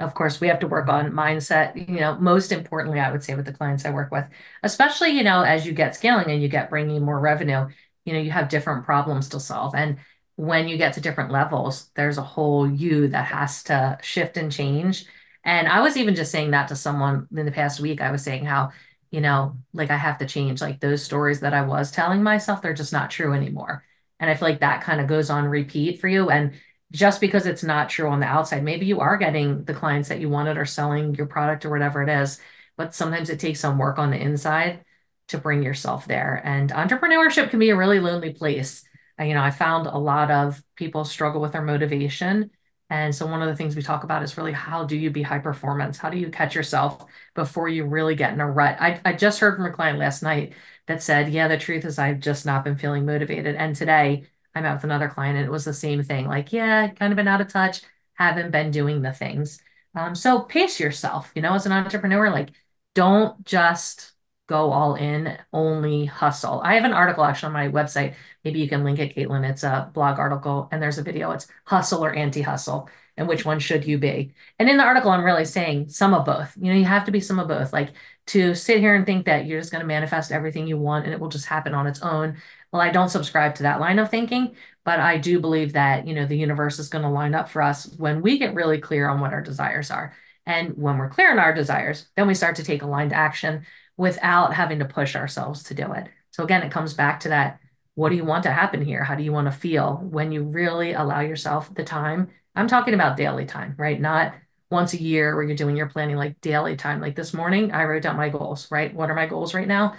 of 0.01 0.13
course 0.13 0.41
we 0.41 0.47
have 0.47 0.59
to 0.59 0.67
work 0.67 0.87
on 0.87 1.11
mindset 1.11 1.75
you 1.89 1.99
know 1.99 2.17
most 2.19 2.51
importantly 2.51 2.99
i 2.99 3.11
would 3.11 3.23
say 3.23 3.35
with 3.35 3.45
the 3.45 3.53
clients 3.53 3.85
i 3.85 3.89
work 3.89 4.11
with 4.11 4.27
especially 4.63 5.09
you 5.09 5.23
know 5.23 5.41
as 5.41 5.65
you 5.65 5.71
get 5.71 5.95
scaling 5.95 6.29
and 6.29 6.41
you 6.41 6.47
get 6.47 6.69
bringing 6.69 7.03
more 7.03 7.19
revenue 7.19 7.67
you 8.05 8.13
know 8.13 8.19
you 8.19 8.31
have 8.31 8.49
different 8.49 8.85
problems 8.85 9.29
to 9.29 9.39
solve 9.39 9.73
and 9.75 9.97
when 10.35 10.67
you 10.67 10.77
get 10.77 10.93
to 10.93 11.01
different 11.01 11.31
levels 11.31 11.89
there's 11.95 12.17
a 12.17 12.23
whole 12.23 12.69
you 12.69 13.07
that 13.07 13.25
has 13.25 13.63
to 13.63 13.97
shift 14.01 14.37
and 14.37 14.51
change 14.51 15.05
and 15.43 15.67
i 15.67 15.81
was 15.81 15.97
even 15.97 16.15
just 16.15 16.31
saying 16.31 16.51
that 16.51 16.67
to 16.67 16.75
someone 16.75 17.27
in 17.35 17.45
the 17.45 17.51
past 17.51 17.79
week 17.79 18.01
i 18.01 18.11
was 18.11 18.23
saying 18.23 18.45
how 18.45 18.71
you 19.11 19.19
know, 19.19 19.57
like 19.73 19.91
I 19.91 19.97
have 19.97 20.17
to 20.19 20.25
change. 20.25 20.61
Like 20.61 20.79
those 20.79 21.03
stories 21.03 21.41
that 21.41 21.53
I 21.53 21.61
was 21.63 21.91
telling 21.91 22.23
myself, 22.23 22.61
they're 22.61 22.73
just 22.73 22.93
not 22.93 23.11
true 23.11 23.33
anymore. 23.33 23.83
And 24.19 24.29
I 24.29 24.35
feel 24.35 24.47
like 24.47 24.61
that 24.61 24.83
kind 24.83 25.01
of 25.01 25.07
goes 25.07 25.29
on 25.29 25.45
repeat 25.45 25.99
for 25.99 26.07
you. 26.07 26.29
And 26.29 26.53
just 26.91 27.21
because 27.21 27.45
it's 27.45 27.63
not 27.63 27.89
true 27.89 28.09
on 28.09 28.19
the 28.19 28.25
outside, 28.25 28.63
maybe 28.63 28.85
you 28.85 28.99
are 28.99 29.17
getting 29.17 29.63
the 29.63 29.73
clients 29.73 30.09
that 30.09 30.19
you 30.19 30.29
wanted 30.29 30.57
or 30.57 30.65
selling 30.65 31.15
your 31.15 31.25
product 31.25 31.65
or 31.65 31.69
whatever 31.69 32.03
it 32.03 32.09
is, 32.09 32.39
but 32.77 32.93
sometimes 32.93 33.29
it 33.29 33.39
takes 33.39 33.59
some 33.59 33.77
work 33.77 33.97
on 33.97 34.11
the 34.11 34.19
inside 34.19 34.83
to 35.29 35.37
bring 35.37 35.63
yourself 35.63 36.07
there. 36.07 36.41
And 36.43 36.71
entrepreneurship 36.71 37.49
can 37.49 37.59
be 37.59 37.69
a 37.69 37.77
really 37.77 37.99
lonely 37.99 38.33
place. 38.33 38.83
You 39.19 39.33
know, 39.33 39.41
I 39.41 39.51
found 39.51 39.87
a 39.87 39.97
lot 39.97 40.31
of 40.31 40.61
people 40.75 41.05
struggle 41.05 41.41
with 41.41 41.53
their 41.53 41.61
motivation 41.61 42.51
and 42.91 43.15
so 43.15 43.25
one 43.25 43.41
of 43.41 43.47
the 43.47 43.55
things 43.55 43.73
we 43.73 43.81
talk 43.81 44.03
about 44.03 44.21
is 44.21 44.35
really 44.37 44.51
how 44.51 44.83
do 44.83 44.97
you 44.97 45.09
be 45.11 45.21
high 45.21 45.39
performance? 45.39 45.97
How 45.97 46.09
do 46.09 46.17
you 46.17 46.29
catch 46.29 46.53
yourself 46.55 47.05
before 47.33 47.69
you 47.69 47.85
really 47.85 48.15
get 48.15 48.33
in 48.33 48.41
a 48.41 48.51
rut? 48.51 48.75
I, 48.81 48.99
I 49.05 49.13
just 49.13 49.39
heard 49.39 49.55
from 49.55 49.65
a 49.65 49.71
client 49.71 49.97
last 49.97 50.21
night 50.21 50.53
that 50.87 51.01
said, 51.01 51.29
yeah, 51.29 51.47
the 51.47 51.57
truth 51.57 51.85
is 51.85 51.97
I've 51.97 52.19
just 52.19 52.45
not 52.45 52.65
been 52.65 52.75
feeling 52.75 53.05
motivated. 53.05 53.55
And 53.55 53.73
today 53.77 54.25
I 54.53 54.61
met 54.61 54.73
with 54.73 54.83
another 54.83 55.07
client 55.09 55.37
and 55.37 55.45
it 55.45 55.51
was 55.51 55.65
the 55.65 55.73
same 55.73 56.03
thing. 56.03 56.27
Like, 56.27 56.51
yeah, 56.53 56.87
kind 56.89 57.11
of 57.11 57.17
been 57.17 57.27
out 57.27 57.41
of 57.41 57.47
touch, 57.47 57.81
haven't 58.13 58.51
been 58.51 58.71
doing 58.71 59.01
the 59.01 59.11
things. 59.13 59.61
Um, 59.95 60.15
so 60.15 60.41
pace 60.41 60.79
yourself, 60.79 61.31
you 61.35 61.41
know, 61.41 61.53
as 61.53 61.65
an 61.65 61.71
entrepreneur, 61.71 62.29
like 62.29 62.51
don't 62.95 63.43
just 63.45 64.13
go 64.47 64.71
all 64.71 64.95
in, 64.95 65.37
only 65.53 66.05
hustle. 66.05 66.61
I 66.61 66.75
have 66.75 66.83
an 66.83 66.93
article 66.93 67.23
actually 67.23 67.47
on 67.47 67.53
my 67.53 67.67
website. 67.69 68.15
Maybe 68.43 68.59
you 68.59 68.67
can 68.67 68.83
link 68.83 68.99
it, 68.99 69.15
Caitlin. 69.15 69.49
It's 69.49 69.63
a 69.63 69.89
blog 69.93 70.19
article 70.19 70.67
and 70.71 70.81
there's 70.81 70.97
a 70.97 71.03
video. 71.03 71.31
It's 71.31 71.47
hustle 71.65 72.03
or 72.03 72.13
anti 72.13 72.41
hustle 72.41 72.89
and 73.17 73.27
which 73.27 73.45
one 73.45 73.59
should 73.59 73.85
you 73.85 73.97
be? 73.97 74.33
And 74.57 74.69
in 74.69 74.77
the 74.77 74.83
article, 74.83 75.11
I'm 75.11 75.23
really 75.23 75.45
saying 75.45 75.89
some 75.89 76.13
of 76.13 76.25
both. 76.25 76.55
You 76.59 76.71
know, 76.71 76.77
you 76.77 76.85
have 76.85 77.05
to 77.05 77.11
be 77.11 77.19
some 77.19 77.39
of 77.39 77.47
both. 77.47 77.73
Like 77.73 77.89
to 78.27 78.55
sit 78.55 78.79
here 78.79 78.95
and 78.95 79.05
think 79.05 79.25
that 79.25 79.45
you're 79.45 79.59
just 79.59 79.71
going 79.71 79.81
to 79.81 79.87
manifest 79.87 80.31
everything 80.31 80.67
you 80.67 80.77
want 80.77 81.05
and 81.05 81.13
it 81.13 81.19
will 81.19 81.29
just 81.29 81.45
happen 81.45 81.73
on 81.73 81.87
its 81.87 82.01
own. 82.01 82.37
Well, 82.71 82.81
I 82.81 82.89
don't 82.89 83.09
subscribe 83.09 83.55
to 83.55 83.63
that 83.63 83.79
line 83.79 83.99
of 83.99 84.09
thinking, 84.09 84.55
but 84.85 84.99
I 84.99 85.17
do 85.17 85.39
believe 85.39 85.73
that, 85.73 86.07
you 86.07 86.13
know, 86.13 86.25
the 86.25 86.37
universe 86.37 86.79
is 86.79 86.89
going 86.89 87.03
to 87.03 87.09
line 87.09 87.35
up 87.35 87.49
for 87.49 87.61
us 87.61 87.93
when 87.97 88.21
we 88.21 88.37
get 88.37 88.55
really 88.55 88.79
clear 88.79 89.09
on 89.09 89.19
what 89.19 89.33
our 89.33 89.41
desires 89.41 89.91
are. 89.91 90.13
And 90.45 90.77
when 90.77 90.97
we're 90.97 91.09
clear 91.09 91.31
on 91.31 91.39
our 91.39 91.53
desires, 91.53 92.07
then 92.15 92.27
we 92.27 92.33
start 92.33 92.55
to 92.55 92.63
take 92.63 92.81
aligned 92.81 93.13
action 93.13 93.65
without 93.97 94.53
having 94.53 94.79
to 94.79 94.85
push 94.85 95.15
ourselves 95.15 95.63
to 95.63 95.73
do 95.73 95.91
it. 95.93 96.07
So 96.31 96.43
again, 96.43 96.63
it 96.63 96.71
comes 96.71 96.93
back 96.93 97.19
to 97.21 97.29
that 97.29 97.59
what 97.95 98.09
do 98.09 98.15
you 98.15 98.23
want 98.23 98.43
to 98.43 98.51
happen 98.51 98.81
here? 98.83 99.03
How 99.03 99.15
do 99.15 99.23
you 99.23 99.33
want 99.33 99.47
to 99.47 99.51
feel 99.51 99.97
when 99.97 100.31
you 100.31 100.43
really 100.43 100.93
allow 100.93 101.19
yourself 101.19 101.73
the 101.73 101.83
time? 101.83 102.29
I'm 102.55 102.67
talking 102.67 102.93
about 102.93 103.17
daily 103.17 103.45
time, 103.45 103.75
right? 103.77 103.99
Not 103.99 104.33
once 104.69 104.93
a 104.93 105.01
year 105.01 105.35
where 105.35 105.43
you're 105.43 105.55
doing 105.55 105.75
your 105.75 105.89
planning, 105.89 106.15
like 106.15 106.39
daily 106.41 106.75
time. 106.75 107.01
Like 107.01 107.15
this 107.15 107.33
morning, 107.33 107.71
I 107.71 107.83
wrote 107.83 108.03
down 108.03 108.17
my 108.17 108.29
goals, 108.29 108.69
right? 108.71 108.93
What 108.93 109.09
are 109.09 109.15
my 109.15 109.25
goals 109.25 109.53
right 109.53 109.67
now? 109.67 109.95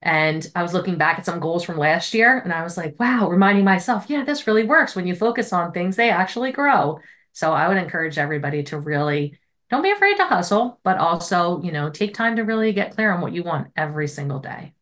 And 0.00 0.46
I 0.54 0.62
was 0.62 0.72
looking 0.72 0.96
back 0.96 1.18
at 1.18 1.26
some 1.26 1.40
goals 1.40 1.64
from 1.64 1.76
last 1.76 2.14
year 2.14 2.38
and 2.38 2.52
I 2.52 2.62
was 2.62 2.76
like, 2.76 2.98
wow, 3.00 3.28
reminding 3.28 3.64
myself, 3.64 4.06
yeah, 4.08 4.24
this 4.24 4.46
really 4.46 4.64
works. 4.64 4.94
When 4.94 5.06
you 5.06 5.14
focus 5.14 5.52
on 5.52 5.72
things, 5.72 5.96
they 5.96 6.10
actually 6.10 6.52
grow. 6.52 7.00
So 7.32 7.52
I 7.52 7.68
would 7.68 7.76
encourage 7.76 8.16
everybody 8.16 8.62
to 8.64 8.78
really 8.78 9.38
don't 9.70 9.82
be 9.82 9.90
afraid 9.90 10.16
to 10.16 10.24
hustle, 10.24 10.80
but 10.82 10.98
also, 10.98 11.60
you 11.62 11.72
know, 11.72 11.90
take 11.90 12.14
time 12.14 12.36
to 12.36 12.42
really 12.42 12.72
get 12.72 12.94
clear 12.94 13.12
on 13.12 13.20
what 13.20 13.32
you 13.32 13.42
want 13.42 13.68
every 13.76 14.08
single 14.08 14.38
day. 14.38 14.72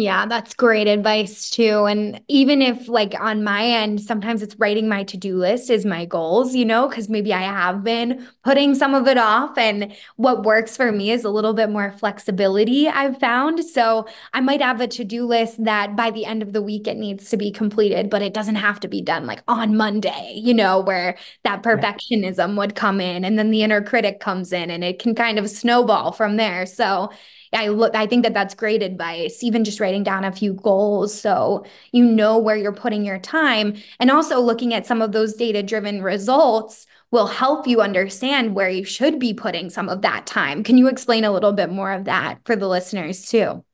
Yeah, 0.00 0.26
that's 0.26 0.54
great 0.54 0.86
advice 0.86 1.50
too. 1.50 1.86
And 1.86 2.20
even 2.28 2.62
if, 2.62 2.86
like, 2.86 3.16
on 3.18 3.42
my 3.42 3.64
end, 3.64 4.00
sometimes 4.00 4.44
it's 4.44 4.54
writing 4.56 4.88
my 4.88 5.02
to 5.02 5.16
do 5.16 5.36
list 5.36 5.70
is 5.70 5.84
my 5.84 6.04
goals, 6.04 6.54
you 6.54 6.64
know, 6.64 6.86
because 6.88 7.08
maybe 7.08 7.34
I 7.34 7.40
have 7.42 7.82
been 7.82 8.24
putting 8.44 8.76
some 8.76 8.94
of 8.94 9.08
it 9.08 9.18
off. 9.18 9.58
And 9.58 9.92
what 10.14 10.44
works 10.44 10.76
for 10.76 10.92
me 10.92 11.10
is 11.10 11.24
a 11.24 11.30
little 11.30 11.52
bit 11.52 11.68
more 11.70 11.90
flexibility, 11.90 12.86
I've 12.86 13.18
found. 13.18 13.64
So 13.64 14.06
I 14.32 14.40
might 14.40 14.62
have 14.62 14.80
a 14.80 14.86
to 14.86 15.02
do 15.04 15.26
list 15.26 15.64
that 15.64 15.96
by 15.96 16.12
the 16.12 16.26
end 16.26 16.42
of 16.44 16.52
the 16.52 16.62
week 16.62 16.86
it 16.86 16.96
needs 16.96 17.28
to 17.30 17.36
be 17.36 17.50
completed, 17.50 18.08
but 18.08 18.22
it 18.22 18.32
doesn't 18.34 18.54
have 18.54 18.78
to 18.80 18.88
be 18.88 19.02
done 19.02 19.26
like 19.26 19.42
on 19.48 19.76
Monday, 19.76 20.34
you 20.36 20.54
know, 20.54 20.78
where 20.78 21.18
that 21.42 21.64
perfectionism 21.64 22.56
would 22.56 22.76
come 22.76 23.00
in 23.00 23.24
and 23.24 23.36
then 23.36 23.50
the 23.50 23.64
inner 23.64 23.82
critic 23.82 24.20
comes 24.20 24.52
in 24.52 24.70
and 24.70 24.84
it 24.84 25.00
can 25.00 25.16
kind 25.16 25.40
of 25.40 25.50
snowball 25.50 26.12
from 26.12 26.36
there. 26.36 26.66
So 26.66 27.10
I 27.52 27.68
look 27.68 27.94
I 27.94 28.06
think 28.06 28.22
that 28.24 28.34
that's 28.34 28.54
great 28.54 28.82
advice 28.82 29.42
even 29.42 29.64
just 29.64 29.80
writing 29.80 30.02
down 30.02 30.24
a 30.24 30.32
few 30.32 30.54
goals 30.54 31.18
so 31.18 31.64
you 31.92 32.04
know 32.04 32.38
where 32.38 32.56
you're 32.56 32.72
putting 32.72 33.04
your 33.04 33.18
time 33.18 33.74
and 34.00 34.10
also 34.10 34.40
looking 34.40 34.74
at 34.74 34.86
some 34.86 35.02
of 35.02 35.12
those 35.12 35.34
data 35.34 35.62
driven 35.62 36.02
results 36.02 36.86
will 37.10 37.26
help 37.26 37.66
you 37.66 37.80
understand 37.80 38.54
where 38.54 38.68
you 38.68 38.84
should 38.84 39.18
be 39.18 39.32
putting 39.32 39.70
some 39.70 39.88
of 39.88 40.02
that 40.02 40.26
time. 40.26 40.62
Can 40.62 40.76
you 40.76 40.88
explain 40.88 41.24
a 41.24 41.32
little 41.32 41.52
bit 41.52 41.70
more 41.70 41.92
of 41.92 42.04
that 42.04 42.38
for 42.44 42.54
the 42.54 42.68
listeners 42.68 43.26
too? 43.30 43.64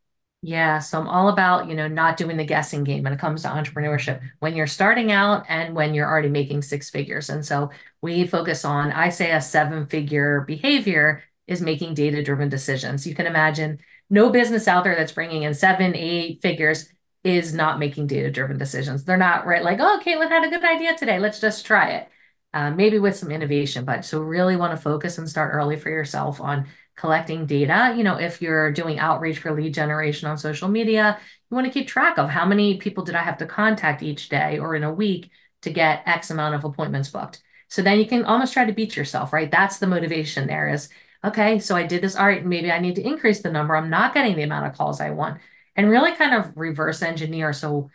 Yeah, 0.43 0.79
so 0.79 1.01
I'm 1.01 1.09
all 1.09 1.31
about, 1.31 1.69
you 1.71 1.75
know, 1.75 1.89
not 1.89 2.19
doing 2.19 2.37
the 2.37 2.45
guessing 2.45 2.85
game 2.85 3.03
when 3.03 3.15
it 3.15 3.19
comes 3.19 3.43
to 3.43 3.49
entrepreneurship. 3.49 4.21
When 4.41 4.55
you're 4.55 4.67
starting 4.67 5.11
out 5.11 5.47
and 5.49 5.75
when 5.75 5.95
you're 5.95 6.07
already 6.07 6.29
making 6.29 6.61
six 6.61 6.91
figures. 6.91 7.31
And 7.31 7.45
so 7.45 7.71
we 8.03 8.27
focus 8.27 8.63
on, 8.63 8.93
I 8.93 9.09
say 9.09 9.33
a 9.33 9.41
seven 9.41 9.87
figure 9.87 10.43
behavior 10.43 11.23
is 11.47 11.61
making 11.61 11.95
data 11.95 12.23
driven 12.23 12.49
decisions. 12.49 13.07
You 13.07 13.15
can 13.15 13.27
imagine 13.27 13.79
no 14.11 14.31
business 14.31 14.69
out 14.69 14.85
there 14.85 14.95
that's 14.95 15.13
bringing 15.13 15.43
in 15.43 15.55
seven, 15.55 15.95
eight 15.95 16.41
figures 16.43 16.89
is 17.23 17.55
not 17.55 17.79
making 17.79 18.07
data 18.07 18.31
driven 18.31 18.59
decisions. 18.59 19.05
They're 19.05 19.17
not 19.17 19.47
right, 19.47 19.65
like, 19.65 19.81
oh, 19.81 20.01
Caitlin 20.05 20.29
had 20.29 20.45
a 20.45 20.51
good 20.51 20.65
idea 20.65 20.97
today. 20.97 21.19
Let's 21.19 21.41
just 21.41 21.65
try 21.65 21.91
it. 21.93 22.09
Uh, 22.53 22.71
maybe 22.71 23.01
with 23.01 23.17
some 23.17 23.33
innovation, 23.33 23.85
but 23.85 24.05
so 24.05 24.21
really 24.21 24.55
want 24.55 24.73
to 24.73 24.77
focus 24.81 25.19
and 25.19 25.29
start 25.29 25.55
early 25.55 25.77
for 25.77 25.89
yourself 25.89 26.41
on 26.41 26.67
collecting 26.97 27.47
data. 27.47 27.93
You 27.97 28.05
know, 28.05 28.17
if 28.17 28.41
you're 28.41 28.71
doing 28.71 29.01
outreach 29.01 29.39
for 29.39 29.53
lead 29.53 29.75
generation 29.75 30.29
on 30.29 30.39
social 30.39 30.69
media, 30.69 31.19
you 31.51 31.55
want 31.55 31.67
to 31.67 31.73
keep 31.73 31.89
track 31.89 32.17
of 32.17 32.31
how 32.31 32.47
many 32.47 32.77
people 32.77 33.03
did 33.03 33.17
I 33.17 33.23
have 33.23 33.39
to 33.39 33.47
contact 33.47 34.05
each 34.05 34.29
day 34.29 34.59
or 34.61 34.77
in 34.77 34.85
a 34.85 34.93
week 34.93 35.31
to 35.63 35.71
get 35.71 36.05
X 36.07 36.31
amount 36.31 36.55
of 36.55 36.65
appointments 36.65 37.09
booked. 37.09 37.43
So 37.69 37.83
then 37.83 37.99
you 37.99 38.07
can 38.07 38.25
almost 38.25 38.53
try 38.53 38.65
to 38.65 38.73
beat 38.73 38.97
yourself, 38.97 39.33
right? 39.33 39.51
That's 39.51 39.79
the 39.79 39.89
motivation 39.89 40.47
there 40.47 40.69
is 40.69 40.91
okay, 41.25 41.59
so 41.59 41.75
I 41.75 41.85
did 41.85 42.03
this. 42.03 42.17
All 42.17 42.27
right, 42.27 42.45
maybe 42.45 42.71
I 42.71 42.79
need 42.79 42.97
to 42.97 43.07
increase 43.07 43.41
the 43.41 43.51
number. 43.51 43.75
I'm 43.75 43.91
not 43.91 44.15
getting 44.15 44.37
the 44.37 44.43
amount 44.43 44.67
of 44.67 44.77
calls 44.77 45.01
I 45.01 45.11
want. 45.11 45.41
And 45.77 45.91
really 45.91 46.13
kind 46.13 46.35
of 46.35 46.53
reverse 46.57 47.03
engineer. 47.03 47.53
So, 47.53 47.91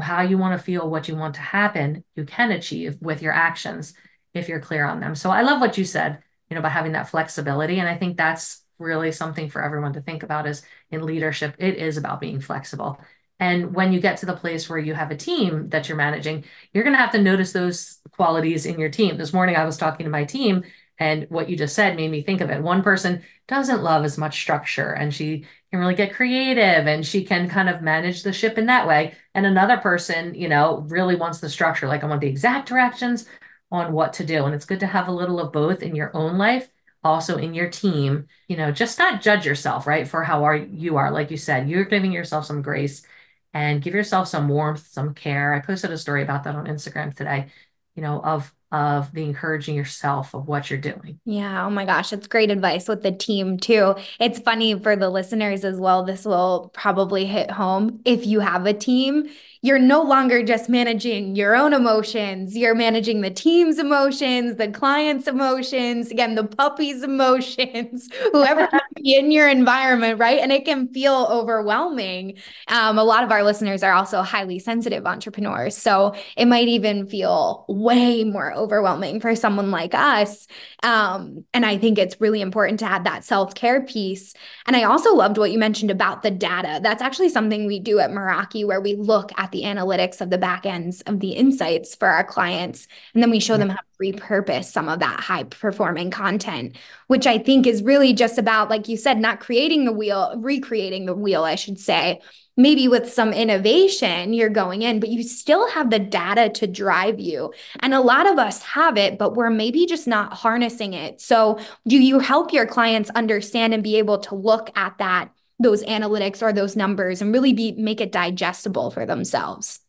how 0.00 0.22
you 0.22 0.38
want 0.38 0.58
to 0.58 0.64
feel, 0.64 0.88
what 0.88 1.06
you 1.06 1.16
want 1.16 1.34
to 1.34 1.40
happen, 1.40 2.04
you 2.14 2.24
can 2.24 2.50
achieve 2.50 2.98
with 3.00 3.22
your 3.22 3.32
actions 3.32 3.94
if 4.34 4.48
you're 4.48 4.60
clear 4.60 4.84
on 4.86 5.00
them. 5.00 5.14
So, 5.14 5.30
I 5.30 5.42
love 5.42 5.60
what 5.60 5.78
you 5.78 5.84
said, 5.84 6.18
you 6.50 6.54
know, 6.54 6.60
about 6.60 6.72
having 6.72 6.92
that 6.92 7.08
flexibility. 7.08 7.78
And 7.78 7.88
I 7.88 7.96
think 7.96 8.16
that's 8.16 8.62
really 8.78 9.12
something 9.12 9.48
for 9.48 9.62
everyone 9.62 9.94
to 9.94 10.02
think 10.02 10.22
about 10.22 10.46
is 10.46 10.62
in 10.90 11.06
leadership, 11.06 11.54
it 11.58 11.76
is 11.76 11.96
about 11.96 12.20
being 12.20 12.40
flexible. 12.40 13.00
And 13.38 13.74
when 13.74 13.92
you 13.92 14.00
get 14.00 14.18
to 14.18 14.26
the 14.26 14.36
place 14.36 14.68
where 14.68 14.78
you 14.78 14.94
have 14.94 15.10
a 15.10 15.16
team 15.16 15.68
that 15.68 15.88
you're 15.88 15.96
managing, 15.96 16.44
you're 16.72 16.84
going 16.84 16.94
to 16.94 17.00
have 17.00 17.12
to 17.12 17.22
notice 17.22 17.52
those 17.52 17.98
qualities 18.12 18.64
in 18.64 18.78
your 18.78 18.88
team. 18.88 19.18
This 19.18 19.32
morning, 19.32 19.56
I 19.56 19.64
was 19.64 19.76
talking 19.76 20.04
to 20.04 20.10
my 20.10 20.24
team 20.24 20.64
and 20.98 21.26
what 21.28 21.48
you 21.48 21.56
just 21.56 21.74
said 21.74 21.96
made 21.96 22.10
me 22.10 22.22
think 22.22 22.40
of 22.40 22.50
it. 22.50 22.62
One 22.62 22.82
person 22.82 23.22
doesn't 23.48 23.82
love 23.82 24.04
as 24.04 24.16
much 24.16 24.40
structure 24.40 24.92
and 24.92 25.12
she 25.12 25.44
can 25.70 25.80
really 25.80 25.94
get 25.94 26.14
creative 26.14 26.86
and 26.86 27.06
she 27.06 27.24
can 27.24 27.48
kind 27.48 27.68
of 27.68 27.82
manage 27.82 28.22
the 28.22 28.32
ship 28.32 28.58
in 28.58 28.66
that 28.66 28.86
way. 28.86 29.14
And 29.34 29.44
another 29.44 29.76
person, 29.76 30.34
you 30.34 30.48
know, 30.48 30.84
really 30.88 31.16
wants 31.16 31.40
the 31.40 31.50
structure. 31.50 31.86
Like 31.86 32.02
I 32.02 32.06
want 32.06 32.20
the 32.20 32.28
exact 32.28 32.68
directions 32.68 33.26
on 33.70 33.92
what 33.92 34.14
to 34.14 34.24
do. 34.24 34.44
And 34.44 34.54
it's 34.54 34.64
good 34.64 34.80
to 34.80 34.86
have 34.86 35.08
a 35.08 35.12
little 35.12 35.38
of 35.40 35.52
both 35.52 35.82
in 35.82 35.94
your 35.94 36.16
own 36.16 36.38
life, 36.38 36.68
also 37.04 37.36
in 37.36 37.52
your 37.52 37.68
team. 37.68 38.26
You 38.48 38.56
know, 38.56 38.70
just 38.72 38.98
not 38.98 39.20
judge 39.20 39.44
yourself, 39.44 39.86
right? 39.86 40.08
For 40.08 40.24
how 40.24 40.44
are 40.44 40.56
you 40.56 40.96
are. 40.96 41.10
Like 41.10 41.30
you 41.30 41.36
said, 41.36 41.68
you're 41.68 41.84
giving 41.84 42.12
yourself 42.12 42.46
some 42.46 42.62
grace 42.62 43.06
and 43.52 43.82
give 43.82 43.94
yourself 43.94 44.28
some 44.28 44.48
warmth, 44.48 44.86
some 44.86 45.14
care. 45.14 45.54
I 45.54 45.60
posted 45.60 45.90
a 45.90 45.98
story 45.98 46.22
about 46.22 46.44
that 46.44 46.54
on 46.54 46.66
Instagram 46.66 47.14
today, 47.14 47.48
you 47.94 48.02
know, 48.02 48.20
of 48.20 48.52
of 48.72 49.12
the 49.12 49.22
encouraging 49.22 49.74
yourself 49.74 50.34
of 50.34 50.48
what 50.48 50.70
you're 50.70 50.80
doing. 50.80 51.20
Yeah. 51.24 51.66
Oh 51.66 51.70
my 51.70 51.84
gosh. 51.84 52.12
It's 52.12 52.26
great 52.26 52.50
advice 52.50 52.88
with 52.88 53.02
the 53.02 53.12
team 53.12 53.58
too. 53.58 53.94
It's 54.18 54.40
funny 54.40 54.78
for 54.78 54.96
the 54.96 55.08
listeners 55.08 55.64
as 55.64 55.78
well. 55.78 56.04
This 56.04 56.24
will 56.24 56.70
probably 56.74 57.26
hit 57.26 57.50
home. 57.50 58.00
If 58.04 58.26
you 58.26 58.40
have 58.40 58.66
a 58.66 58.74
team, 58.74 59.28
you're 59.66 59.80
no 59.80 60.00
longer 60.00 60.44
just 60.44 60.68
managing 60.68 61.34
your 61.34 61.56
own 61.56 61.72
emotions. 61.72 62.56
You're 62.56 62.76
managing 62.76 63.22
the 63.22 63.32
team's 63.32 63.80
emotions, 63.80 64.58
the 64.58 64.68
client's 64.68 65.26
emotions, 65.26 66.08
again, 66.12 66.36
the 66.36 66.44
puppy's 66.44 67.02
emotions, 67.16 68.08
whoever 68.30 68.68
in 69.04 69.32
your 69.32 69.48
environment, 69.48 70.20
right? 70.20 70.38
And 70.38 70.52
it 70.52 70.64
can 70.64 70.86
feel 70.94 71.26
overwhelming. 71.28 72.34
Um, 72.68 72.96
a 72.96 73.02
lot 73.02 73.24
of 73.24 73.32
our 73.32 73.42
listeners 73.42 73.82
are 73.82 73.92
also 73.92 74.22
highly 74.22 74.60
sensitive 74.60 75.04
entrepreneurs. 75.04 75.76
So 75.76 76.14
it 76.36 76.44
might 76.46 76.68
even 76.68 77.08
feel 77.08 77.64
way 77.68 78.22
more 78.22 78.54
overwhelming 78.54 79.18
for 79.18 79.34
someone 79.34 79.72
like 79.72 79.94
us. 79.94 80.46
Um, 80.84 81.44
and 81.52 81.66
I 81.66 81.76
think 81.76 81.98
it's 81.98 82.20
really 82.20 82.40
important 82.40 82.78
to 82.80 82.86
have 82.86 83.02
that 83.02 83.24
self 83.24 83.56
care 83.56 83.82
piece. 83.82 84.32
And 84.66 84.76
I 84.76 84.84
also 84.84 85.12
loved 85.12 85.38
what 85.38 85.50
you 85.50 85.58
mentioned 85.58 85.90
about 85.90 86.22
the 86.22 86.30
data. 86.30 86.78
That's 86.80 87.02
actually 87.02 87.30
something 87.30 87.66
we 87.66 87.80
do 87.80 87.98
at 87.98 88.10
Meraki, 88.10 88.64
where 88.64 88.80
we 88.80 88.94
look 88.94 89.32
at 89.36 89.50
the 89.50 89.55
analytics 89.62 90.20
of 90.20 90.30
the 90.30 90.38
back 90.38 90.66
ends 90.66 91.00
of 91.02 91.20
the 91.20 91.32
insights 91.32 91.94
for 91.94 92.08
our 92.08 92.24
clients, 92.24 92.88
and 93.14 93.22
then 93.22 93.30
we 93.30 93.40
show 93.40 93.56
them 93.56 93.68
how 93.68 93.76
to 93.76 94.12
repurpose 94.12 94.64
some 94.64 94.88
of 94.88 95.00
that 95.00 95.20
high 95.20 95.44
performing 95.44 96.10
content, 96.10 96.76
which 97.06 97.26
I 97.26 97.38
think 97.38 97.66
is 97.66 97.82
really 97.82 98.12
just 98.12 98.38
about, 98.38 98.70
like 98.70 98.88
you 98.88 98.96
said, 98.96 99.18
not 99.18 99.40
creating 99.40 99.84
the 99.84 99.92
wheel, 99.92 100.34
recreating 100.36 101.06
the 101.06 101.14
wheel, 101.14 101.44
I 101.44 101.54
should 101.54 101.78
say 101.78 102.20
maybe 102.56 102.88
with 102.88 103.12
some 103.12 103.32
innovation 103.32 104.32
you're 104.32 104.48
going 104.48 104.82
in, 104.82 104.98
but 105.00 105.10
you 105.10 105.22
still 105.22 105.68
have 105.70 105.90
the 105.90 105.98
data 105.98 106.48
to 106.48 106.66
drive 106.66 107.20
you. 107.20 107.52
And 107.80 107.92
a 107.92 108.00
lot 108.00 108.26
of 108.26 108.38
us 108.38 108.62
have 108.62 108.96
it, 108.96 109.18
but 109.18 109.34
we're 109.34 109.50
maybe 109.50 109.86
just 109.86 110.06
not 110.06 110.32
harnessing 110.32 110.94
it. 110.94 111.20
So, 111.20 111.58
do 111.86 111.98
you 111.98 112.18
help 112.18 112.52
your 112.52 112.66
clients 112.66 113.10
understand 113.10 113.74
and 113.74 113.82
be 113.82 113.98
able 113.98 114.18
to 114.20 114.34
look 114.34 114.70
at 114.76 114.96
that? 114.98 115.30
Those 115.58 115.82
analytics 115.84 116.42
or 116.42 116.52
those 116.52 116.76
numbers 116.76 117.22
and 117.22 117.32
really 117.32 117.52
be 117.52 117.72
make 117.72 118.00
it 118.00 118.12
digestible 118.12 118.90
for 118.90 119.06
themselves 119.06 119.80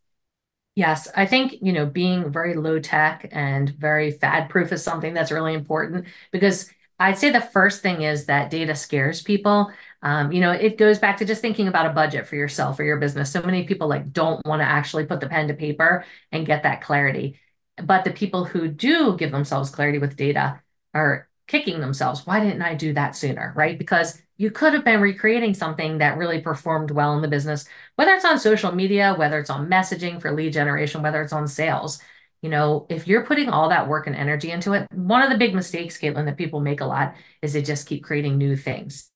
Yes, 0.76 1.08
I 1.16 1.26
think, 1.26 1.56
you 1.62 1.74
know, 1.74 1.88
being 1.88 2.32
very 2.32 2.54
low 2.54 2.80
tech 2.80 3.28
and 3.32 3.70
very 3.70 4.12
fad 4.12 4.50
proof 4.50 4.72
is 4.72 4.84
something 4.84 5.14
that's 5.14 5.32
really 5.32 5.56
important 5.56 6.06
because 6.32 6.70
I'd 7.00 7.18
say 7.18 7.32
the 7.32 7.42
first 7.42 7.82
thing 7.82 8.04
is 8.04 8.26
that 8.26 8.52
data 8.52 8.76
scares 8.76 9.24
people. 9.24 9.72
Um, 10.04 10.32
you 10.32 10.40
know, 10.40 10.52
it 10.52 10.78
goes 10.78 11.00
back 11.00 11.18
to 11.18 11.26
just 11.26 11.42
thinking 11.42 11.68
about 11.68 11.88
a 11.88 11.94
budget 11.94 12.28
for 12.28 12.36
yourself 12.36 12.80
or 12.80 12.84
your 12.84 12.98
business. 12.98 13.32
So 13.32 13.42
many 13.42 13.64
people 13.64 13.88
like 13.88 14.12
don't 14.14 14.46
want 14.46 14.62
to 14.62 14.66
actually 14.68 15.06
put 15.08 15.20
the 15.20 15.28
pen 15.28 15.48
to 15.48 15.56
paper 15.56 16.06
and 16.32 16.46
get 16.46 16.64
that 16.64 16.82
clarity. 16.82 17.40
But 17.84 18.04
the 18.04 18.12
people 18.12 18.46
who 18.46 18.68
do 18.68 19.18
give 19.18 19.32
themselves 19.32 19.72
clarity 19.72 19.98
with 19.98 20.16
data 20.16 20.62
are 20.94 21.28
kicking 21.48 21.80
themselves. 21.80 22.26
Why 22.26 22.40
didn't 22.40 22.62
I 22.62 22.76
do 22.76 22.94
that 22.94 23.16
sooner? 23.16 23.54
Right? 23.56 23.78
Because 23.78 24.22
you 24.38 24.52
could 24.52 24.74
have 24.74 24.86
been 24.86 25.02
recreating 25.02 25.54
something 25.54 25.98
that 25.98 26.18
really 26.18 26.42
performed 26.42 26.92
well 26.92 27.16
in 27.16 27.22
the 27.22 27.28
business, 27.28 27.66
whether 27.96 28.14
it's 28.14 28.26
on 28.26 28.40
social 28.40 28.72
media, 28.72 29.16
whether 29.18 29.40
it's 29.40 29.50
on 29.50 29.70
messaging 29.70 30.22
for 30.22 30.32
lead 30.32 30.54
generation, 30.54 31.02
whether 31.02 31.22
it's 31.22 31.34
on 31.34 31.48
sales. 31.48 32.00
You 32.42 32.50
know, 32.50 32.86
if 32.90 33.08
you're 33.08 33.26
putting 33.26 33.50
all 33.50 33.70
that 33.70 33.88
work 33.88 34.06
and 34.06 34.16
energy 34.16 34.52
into 34.52 34.74
it, 34.74 34.88
one 34.92 35.24
of 35.24 35.32
the 35.32 35.38
big 35.38 35.56
mistakes, 35.56 35.98
Caitlin, 35.98 36.26
that 36.26 36.38
people 36.38 36.60
make 36.60 36.82
a 36.82 36.86
lot 36.86 37.16
is 37.42 37.54
they 37.54 37.64
just 37.64 37.88
keep 37.88 38.04
creating 38.04 38.38
new 38.38 38.56
things 38.56 39.10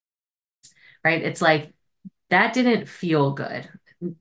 right? 1.03 1.21
It's 1.21 1.41
like 1.41 1.73
that 2.29 2.53
didn't 2.53 2.87
feel 2.87 3.31
good. 3.31 3.69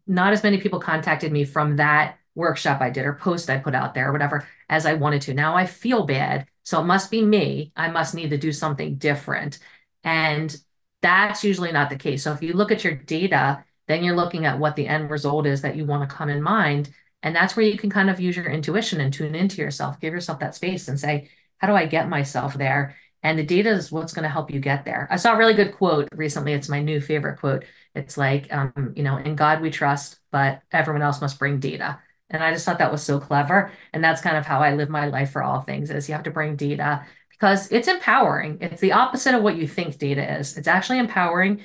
Not 0.07 0.33
as 0.33 0.43
many 0.43 0.59
people 0.59 0.81
contacted 0.81 1.33
me 1.33 1.45
from 1.45 1.77
that 1.77 2.19
workshop 2.35 2.81
I 2.81 2.91
did 2.91 3.05
or 3.07 3.15
post 3.15 3.51
I 3.51 3.59
put 3.59 3.75
out 3.75 3.95
there 3.95 4.09
or 4.09 4.13
whatever 4.13 4.47
as 4.69 4.87
I 4.87 4.95
wanted 4.95 5.23
to. 5.23 5.35
Now 5.35 5.57
I 5.57 5.67
feel 5.67 6.05
bad. 6.05 6.47
So 6.71 6.81
it 6.81 6.85
must 6.85 7.11
be 7.11 7.21
me. 7.21 7.73
I 7.75 7.89
must 7.89 8.15
need 8.15 8.31
to 8.31 8.39
do 8.39 8.53
something 8.53 8.95
different. 8.95 9.59
And 10.05 10.57
that's 11.03 11.43
usually 11.43 11.73
not 11.73 11.91
the 11.91 11.97
case. 11.97 12.23
So 12.23 12.33
if 12.33 12.45
you 12.45 12.53
look 12.53 12.71
at 12.71 12.85
your 12.85 12.95
data, 12.95 13.65
then 13.89 14.05
you're 14.05 14.15
looking 14.15 14.47
at 14.47 14.61
what 14.61 14.77
the 14.77 14.87
end 14.87 15.11
result 15.11 15.49
is 15.49 15.63
that 15.63 15.75
you 15.75 15.85
want 15.85 16.09
to 16.09 16.15
come 16.15 16.29
in 16.29 16.41
mind. 16.41 16.89
And 17.25 17.35
that's 17.35 17.57
where 17.57 17.67
you 17.67 17.77
can 17.77 17.91
kind 17.91 18.09
of 18.09 18.21
use 18.21 18.37
your 18.37 18.47
intuition 18.47 19.01
and 19.01 19.13
tune 19.13 19.35
into 19.35 19.61
yourself, 19.61 19.99
give 19.99 20.15
yourself 20.15 20.39
that 20.39 20.55
space 20.55 20.87
and 20.87 21.01
say, 21.01 21.29
how 21.59 21.67
do 21.67 21.75
I 21.75 21.87
get 21.87 22.09
myself 22.09 22.55
there? 22.55 22.95
And 23.25 23.37
the 23.37 23.43
data 23.43 23.71
is 23.71 23.91
what's 23.91 24.13
going 24.13 24.23
to 24.23 24.29
help 24.29 24.53
you 24.53 24.61
get 24.61 24.85
there. 24.85 25.09
I 25.11 25.17
saw 25.17 25.35
a 25.35 25.39
really 25.39 25.55
good 25.55 25.75
quote 25.75 26.09
recently. 26.15 26.53
It's 26.53 26.69
my 26.69 26.81
new 26.81 27.01
favorite 27.01 27.41
quote. 27.41 27.65
It's 27.97 28.17
like, 28.17 28.47
um, 28.53 28.93
you 28.95 29.03
know, 29.03 29.17
in 29.17 29.35
God 29.35 29.61
we 29.61 29.71
trust, 29.71 30.21
but 30.31 30.63
everyone 30.71 31.03
else 31.03 31.21
must 31.21 31.41
bring 31.41 31.59
data. 31.59 31.99
And 32.31 32.43
I 32.43 32.53
just 32.53 32.65
thought 32.65 32.79
that 32.79 32.93
was 32.93 33.03
so 33.03 33.19
clever. 33.19 33.73
And 33.93 34.03
that's 34.03 34.21
kind 34.21 34.37
of 34.37 34.47
how 34.47 34.61
I 34.61 34.75
live 34.75 34.89
my 34.89 35.07
life 35.07 35.33
for 35.33 35.43
all 35.43 35.61
things 35.61 35.91
is 35.91 36.09
you 36.09 36.15
have 36.15 36.25
to 36.25 36.31
bring 36.31 36.57
data 36.57 37.05
because 37.31 37.71
it's 37.73 37.89
empowering. 37.89 38.59
It's 38.61 38.81
the 38.81 38.93
opposite 38.93 39.35
of 39.35 39.43
what 39.43 39.57
you 39.57 39.67
think 39.67 39.99
data 39.99 40.39
is. 40.39 40.57
It's 40.57 40.69
actually 40.69 40.99
empowering 40.99 41.63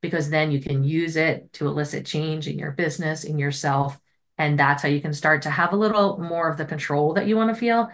because 0.00 0.30
then 0.30 0.50
you 0.50 0.60
can 0.60 0.84
use 0.84 1.16
it 1.16 1.52
to 1.54 1.66
elicit 1.66 2.06
change 2.06 2.48
in 2.48 2.58
your 2.58 2.72
business, 2.72 3.24
in 3.24 3.38
yourself. 3.38 3.98
And 4.36 4.58
that's 4.58 4.82
how 4.82 4.88
you 4.88 5.00
can 5.00 5.12
start 5.12 5.42
to 5.42 5.50
have 5.50 5.72
a 5.72 5.76
little 5.76 6.18
more 6.18 6.48
of 6.48 6.56
the 6.56 6.64
control 6.64 7.14
that 7.14 7.26
you 7.26 7.36
want 7.36 7.50
to 7.50 7.58
feel 7.58 7.90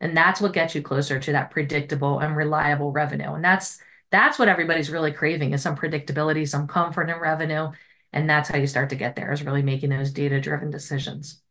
and 0.00 0.16
that's 0.16 0.40
what 0.40 0.52
gets 0.52 0.74
you 0.74 0.82
closer 0.82 1.18
to 1.18 1.32
that 1.32 1.50
predictable 1.50 2.20
and 2.20 2.36
reliable 2.36 2.92
revenue. 2.92 3.34
And 3.34 3.44
that's 3.44 3.80
that's 4.10 4.38
what 4.38 4.48
everybody's 4.48 4.90
really 4.90 5.12
craving 5.12 5.52
is 5.52 5.62
some 5.62 5.76
predictability, 5.76 6.48
some 6.48 6.66
comfort 6.66 7.10
in 7.10 7.18
revenue. 7.18 7.72
And 8.12 8.30
that's 8.30 8.48
how 8.48 8.56
you 8.56 8.66
start 8.66 8.90
to 8.90 8.96
get 8.96 9.16
there 9.16 9.32
is 9.32 9.42
really 9.42 9.62
making 9.62 9.90
those 9.90 10.12
data-driven 10.12 10.70
decisions 10.70 11.42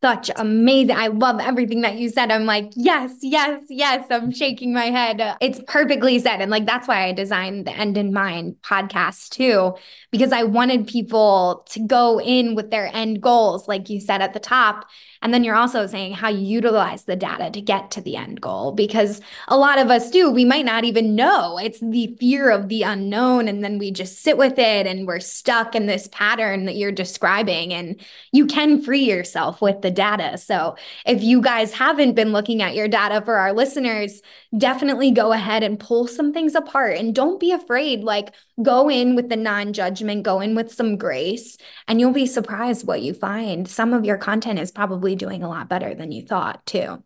such 0.00 0.30
amazing. 0.36 0.96
I 0.96 1.08
love 1.08 1.40
everything 1.40 1.80
that 1.82 1.96
you 1.96 2.08
said. 2.08 2.30
I'm 2.30 2.46
like, 2.46 2.70
yes, 2.74 3.14
yes, 3.22 3.62
yes. 3.68 4.06
I'm 4.10 4.22
mm-hmm. 4.22 4.30
shaking 4.30 4.72
my 4.72 4.86
head. 4.86 5.36
It's 5.40 5.60
perfectly 5.66 6.18
said. 6.18 6.40
And 6.40 6.50
like, 6.50 6.66
that's 6.66 6.86
why 6.86 7.04
I 7.04 7.12
designed 7.12 7.66
the 7.66 7.72
End 7.72 7.96
in 7.96 8.12
Mind 8.12 8.56
podcast 8.62 9.30
too, 9.30 9.74
because 10.10 10.32
I 10.32 10.44
wanted 10.44 10.86
people 10.86 11.64
to 11.70 11.80
go 11.80 12.20
in 12.20 12.54
with 12.54 12.70
their 12.70 12.90
end 12.92 13.20
goals, 13.20 13.68
like 13.68 13.88
you 13.88 14.00
said 14.00 14.22
at 14.22 14.34
the 14.34 14.40
top. 14.40 14.88
And 15.20 15.34
then 15.34 15.42
you're 15.42 15.56
also 15.56 15.86
saying 15.88 16.12
how 16.12 16.28
you 16.28 16.46
utilize 16.46 17.04
the 17.04 17.16
data 17.16 17.50
to 17.50 17.60
get 17.60 17.90
to 17.92 18.00
the 18.00 18.14
end 18.14 18.40
goal, 18.40 18.70
because 18.70 19.20
a 19.48 19.56
lot 19.56 19.78
of 19.78 19.90
us 19.90 20.10
do. 20.10 20.30
We 20.30 20.44
might 20.44 20.64
not 20.64 20.84
even 20.84 21.16
know. 21.16 21.58
It's 21.58 21.80
the 21.80 22.16
fear 22.20 22.50
of 22.50 22.68
the 22.68 22.82
unknown. 22.82 23.48
And 23.48 23.64
then 23.64 23.78
we 23.78 23.90
just 23.90 24.22
sit 24.22 24.38
with 24.38 24.58
it 24.58 24.86
and 24.86 25.08
we're 25.08 25.18
stuck 25.18 25.74
in 25.74 25.86
this 25.86 26.08
pattern 26.12 26.66
that 26.66 26.76
you're 26.76 26.92
describing. 26.92 27.74
And 27.74 28.00
you 28.30 28.46
can 28.46 28.80
free 28.80 29.04
yourself 29.04 29.60
with 29.68 29.82
the 29.82 29.90
data. 29.90 30.38
So 30.38 30.76
if 31.04 31.22
you 31.22 31.42
guys 31.42 31.74
haven't 31.74 32.14
been 32.14 32.32
looking 32.32 32.62
at 32.62 32.74
your 32.74 32.88
data 32.88 33.20
for 33.20 33.36
our 33.36 33.52
listeners, 33.52 34.22
definitely 34.56 35.10
go 35.10 35.32
ahead 35.32 35.62
and 35.62 35.78
pull 35.78 36.06
some 36.06 36.32
things 36.32 36.54
apart 36.54 36.96
and 36.96 37.14
don't 37.14 37.38
be 37.38 37.52
afraid. 37.52 38.02
Like 38.02 38.34
go 38.62 38.88
in 38.88 39.14
with 39.14 39.28
the 39.28 39.36
non 39.36 39.72
judgment, 39.74 40.22
go 40.22 40.40
in 40.40 40.54
with 40.54 40.72
some 40.72 40.96
grace, 40.96 41.58
and 41.86 42.00
you'll 42.00 42.12
be 42.12 42.26
surprised 42.26 42.86
what 42.86 43.02
you 43.02 43.12
find. 43.12 43.68
Some 43.68 43.92
of 43.92 44.04
your 44.04 44.16
content 44.16 44.58
is 44.58 44.70
probably 44.70 45.14
doing 45.14 45.42
a 45.42 45.48
lot 45.48 45.68
better 45.68 45.94
than 45.94 46.12
you 46.12 46.22
thought, 46.22 46.64
too. 46.64 47.02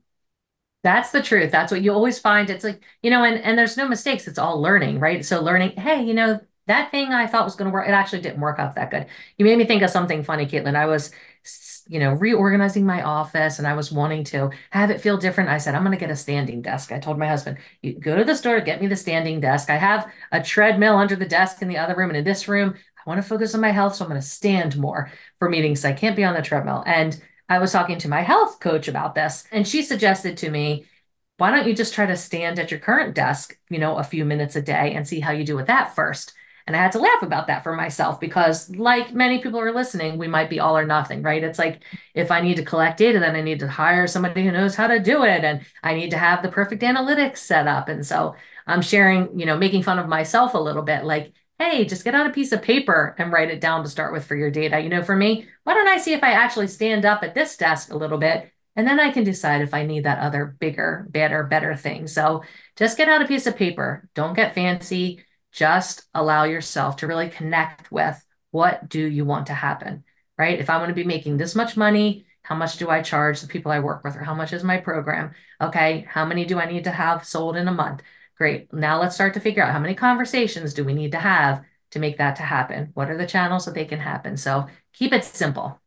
That's 0.83 1.11
the 1.11 1.22
truth. 1.22 1.53
That's 1.53 1.70
what 1.70 1.83
you 1.83 1.92
always 1.92 2.18
find. 2.18 2.51
It's 2.51 2.64
like, 2.64 2.83
you 3.03 3.11
know, 3.11 3.25
and, 3.25 3.40
and 3.42 3.59
there's 3.59 3.77
no 3.77 3.88
mistakes. 3.88 4.27
It's 4.27 4.38
all 4.38 4.61
learning, 4.61 4.98
right? 4.98 5.25
So 5.25 5.40
learning, 5.40 5.72
hey, 5.72 6.03
you 6.03 6.14
know, 6.14 6.40
that 6.66 6.90
thing 6.90 7.12
I 7.12 7.27
thought 7.27 7.44
was 7.44 7.55
going 7.55 7.70
to 7.70 7.72
work, 7.72 7.88
it 7.88 7.92
actually 7.92 8.22
didn't 8.22 8.40
work 8.40 8.59
out 8.59 8.75
that 8.75 8.90
good. 8.90 9.07
You 9.37 9.44
made 9.44 9.59
me 9.59 9.64
think 9.64 9.83
of 9.83 9.90
something 9.90 10.22
funny, 10.22 10.46
Caitlin. 10.46 10.77
I 10.77 10.87
was 10.87 11.12
you 11.88 11.98
know, 11.98 12.12
reorganizing 12.12 12.87
my 12.87 13.02
office 13.02 13.59
and 13.59 13.66
I 13.66 13.74
was 13.74 13.90
wanting 13.90 14.24
to 14.24 14.50
have 14.70 14.90
it 14.90 15.00
feel 15.00 15.16
different. 15.16 15.50
I 15.50 15.59
said, 15.59 15.74
I'm 15.74 15.83
going 15.83 15.96
to 15.96 15.98
get 15.98 16.11
a 16.11 16.16
standing 16.16 16.62
desk. 16.62 16.92
I 16.92 16.98
told 16.98 17.18
my 17.18 17.26
husband, 17.26 17.59
you 17.83 17.94
go 17.94 18.16
to 18.16 18.24
the 18.24 18.37
store, 18.37 18.61
get 18.61 18.81
me 18.81 18.87
the 18.87 18.96
standing 18.96 19.40
desk. 19.40 19.68
I 19.68 19.76
have 19.76 20.11
a 20.31 20.42
treadmill 20.42 20.96
under 20.96 21.16
the 21.16 21.26
desk 21.26 21.61
in 21.61 21.68
the 21.68 21.78
other 21.78 21.96
room. 21.96 22.11
And 22.11 22.18
in 22.18 22.24
this 22.24 22.46
room, 22.48 22.74
I 22.76 23.11
want 23.11 23.20
to 23.20 23.28
focus 23.28 23.55
on 23.55 23.61
my 23.61 23.72
health. 23.72 23.96
So 23.96 24.05
I'm 24.05 24.11
going 24.11 24.20
to 24.20 24.26
stand 24.26 24.76
more 24.76 25.11
for 25.38 25.50
meetings. 25.50 25.85
I 25.85 25.92
can't 25.92 26.16
be 26.16 26.24
on 26.24 26.35
the 26.35 26.42
treadmill. 26.42 26.85
And 26.87 27.20
I 27.48 27.59
was 27.59 27.72
talking 27.72 27.98
to 27.98 28.09
my 28.09 28.22
health 28.22 28.61
coach 28.61 28.88
about 28.88 29.14
this, 29.14 29.44
and 29.52 29.68
she 29.68 29.83
suggested 29.83 30.38
to 30.38 30.50
me, 30.50 30.87
why 31.37 31.50
don't 31.50 31.66
you 31.66 31.74
just 31.74 31.92
try 31.92 32.07
to 32.07 32.16
stand 32.16 32.59
at 32.59 32.70
your 32.70 32.81
current 32.81 33.14
desk, 33.14 33.59
you 33.68 33.78
know, 33.78 33.98
a 33.98 34.05
few 34.05 34.24
minutes 34.24 34.57
a 34.57 34.62
day 34.62 34.94
and 34.94 35.07
see 35.07 35.20
how 35.20 35.33
you 35.33 35.44
do 35.44 35.57
with 35.57 35.66
that 35.66 35.94
first? 35.94 36.33
And 36.66 36.77
I 36.77 36.79
had 36.81 36.92
to 36.92 36.98
laugh 36.98 37.22
about 37.22 37.46
that 37.48 37.62
for 37.62 37.75
myself 37.75 38.20
because, 38.20 38.70
like 38.70 39.12
many 39.12 39.40
people 39.40 39.61
are 39.61 39.72
listening, 39.72 40.18
we 40.18 40.29
might 40.29 40.51
be 40.51 40.61
all 40.61 40.77
or 40.77 40.87
nothing, 40.87 41.22
right? 41.22 41.42
It's 41.42 41.59
like 41.59 41.83
if 42.14 42.31
I 42.31 42.40
need 42.40 42.57
to 42.57 42.64
collect 42.64 42.98
data, 42.98 43.18
then 43.18 43.37
I 43.37 43.40
need 43.40 43.61
to 43.61 43.68
hire 43.68 44.07
somebody 44.07 44.44
who 44.44 44.53
knows 44.53 44.75
how 44.75 44.87
to 44.87 45.01
do 45.01 45.25
it. 45.25 45.44
And 45.44 45.62
I 45.83 45.94
need 45.94 46.11
to 46.11 46.18
have 46.18 46.42
the 46.42 46.51
perfect 46.51 46.83
analytics 46.83 47.38
set 47.38 47.66
up. 47.66 47.88
And 47.88 48.07
so 48.07 48.35
I'm 48.66 48.83
sharing, 48.83 49.38
you 49.38 49.46
know, 49.46 49.57
making 49.57 49.83
fun 49.83 49.98
of 49.98 50.09
myself 50.09 50.55
a 50.55 50.59
little 50.59 50.83
bit 50.83 51.05
like, 51.05 51.33
hey, 51.59 51.85
just 51.85 52.05
get 52.05 52.14
out 52.14 52.27
a 52.27 52.33
piece 52.33 52.53
of 52.53 52.62
paper 52.62 53.14
and 53.18 53.33
write 53.33 53.51
it 53.51 53.61
down 53.61 53.83
to 53.83 53.88
start 53.88 54.12
with 54.12 54.25
for 54.25 54.37
your 54.37 54.51
data. 54.51 54.81
You 54.81 54.88
know, 54.88 55.03
for 55.03 55.16
me, 55.16 55.46
why 55.64 55.75
don't 55.75 55.88
I 55.88 55.98
see 55.98 56.12
if 56.12 56.22
I 56.22 56.33
actually 56.33 56.68
stand 56.68 57.05
up 57.05 57.22
at 57.22 57.35
this 57.35 57.57
desk 57.57 57.92
a 57.92 57.96
little 57.96 58.18
bit 58.18 58.53
and 58.75 58.87
then 58.87 58.98
I 58.98 59.11
can 59.11 59.25
decide 59.25 59.61
if 59.61 59.75
I 59.75 59.85
need 59.85 60.05
that 60.05 60.18
other 60.18 60.57
bigger, 60.59 61.07
better, 61.11 61.44
better 61.44 61.77
thing. 61.77 62.07
So 62.07 62.42
just 62.77 62.96
get 62.96 63.09
out 63.09 63.22
a 63.22 63.29
piece 63.29 63.46
of 63.46 63.57
paper. 63.57 64.09
Don't 64.14 64.35
get 64.35 64.55
fancy 64.55 65.25
just 65.53 66.05
allow 66.15 66.45
yourself 66.45 66.97
to 66.97 67.07
really 67.07 67.29
connect 67.29 67.93
with 67.93 68.25
what 68.51 68.88
do 68.88 69.05
you 69.05 69.25
want 69.25 69.47
to 69.47 69.55
happen, 69.55 70.05
right? 70.38 70.59
If 70.59 70.71
I 70.71 70.79
want 70.79 70.88
to 70.88 70.95
be 70.95 71.05
making 71.05 71.37
this 71.37 71.55
much 71.55 71.77
money, 71.77 72.25
how 72.43 72.57
much 72.57 72.77
do 72.79 72.88
I 72.88 73.03
charge 73.03 73.41
the 73.41 73.47
people 73.47 73.71
I 73.71 73.81
work 73.81 74.03
with, 74.03 74.17
or 74.17 74.25
how 74.25 74.35
much 74.35 74.53
is 74.53 74.65
my 74.65 74.79
program? 74.79 75.33
Okay, 75.61 76.07
how 76.09 76.25
many 76.25 76.45
do 76.45 76.59
I 76.59 76.67
need 76.67 76.85
to 76.85 76.91
have 76.91 77.25
sold 77.25 77.57
in 77.57 77.69
a 77.69 77.73
month? 77.73 78.03
Great. 78.37 78.73
Now 78.73 79.01
let's 79.01 79.15
start 79.15 79.35
to 79.35 79.41
figure 79.41 79.62
out 79.62 79.73
how 79.73 79.79
many 79.79 79.95
conversations 79.95 80.75
do 80.75 80.85
we 80.85 80.95
need 80.95 81.12
to 81.12 81.19
have 81.19 81.65
to 81.93 81.99
make 81.99 82.19
that 82.19 82.37
to 82.37 82.43
happen? 82.43 82.91
What 82.95 83.11
are 83.11 83.19
the 83.19 83.27
channels 83.27 83.67
that 83.67 83.75
they 83.75 83.85
can 83.85 84.01
happen? 84.01 84.37
So 84.37 84.67
keep 84.93 85.12
it 85.12 85.25
simple. 85.25 85.82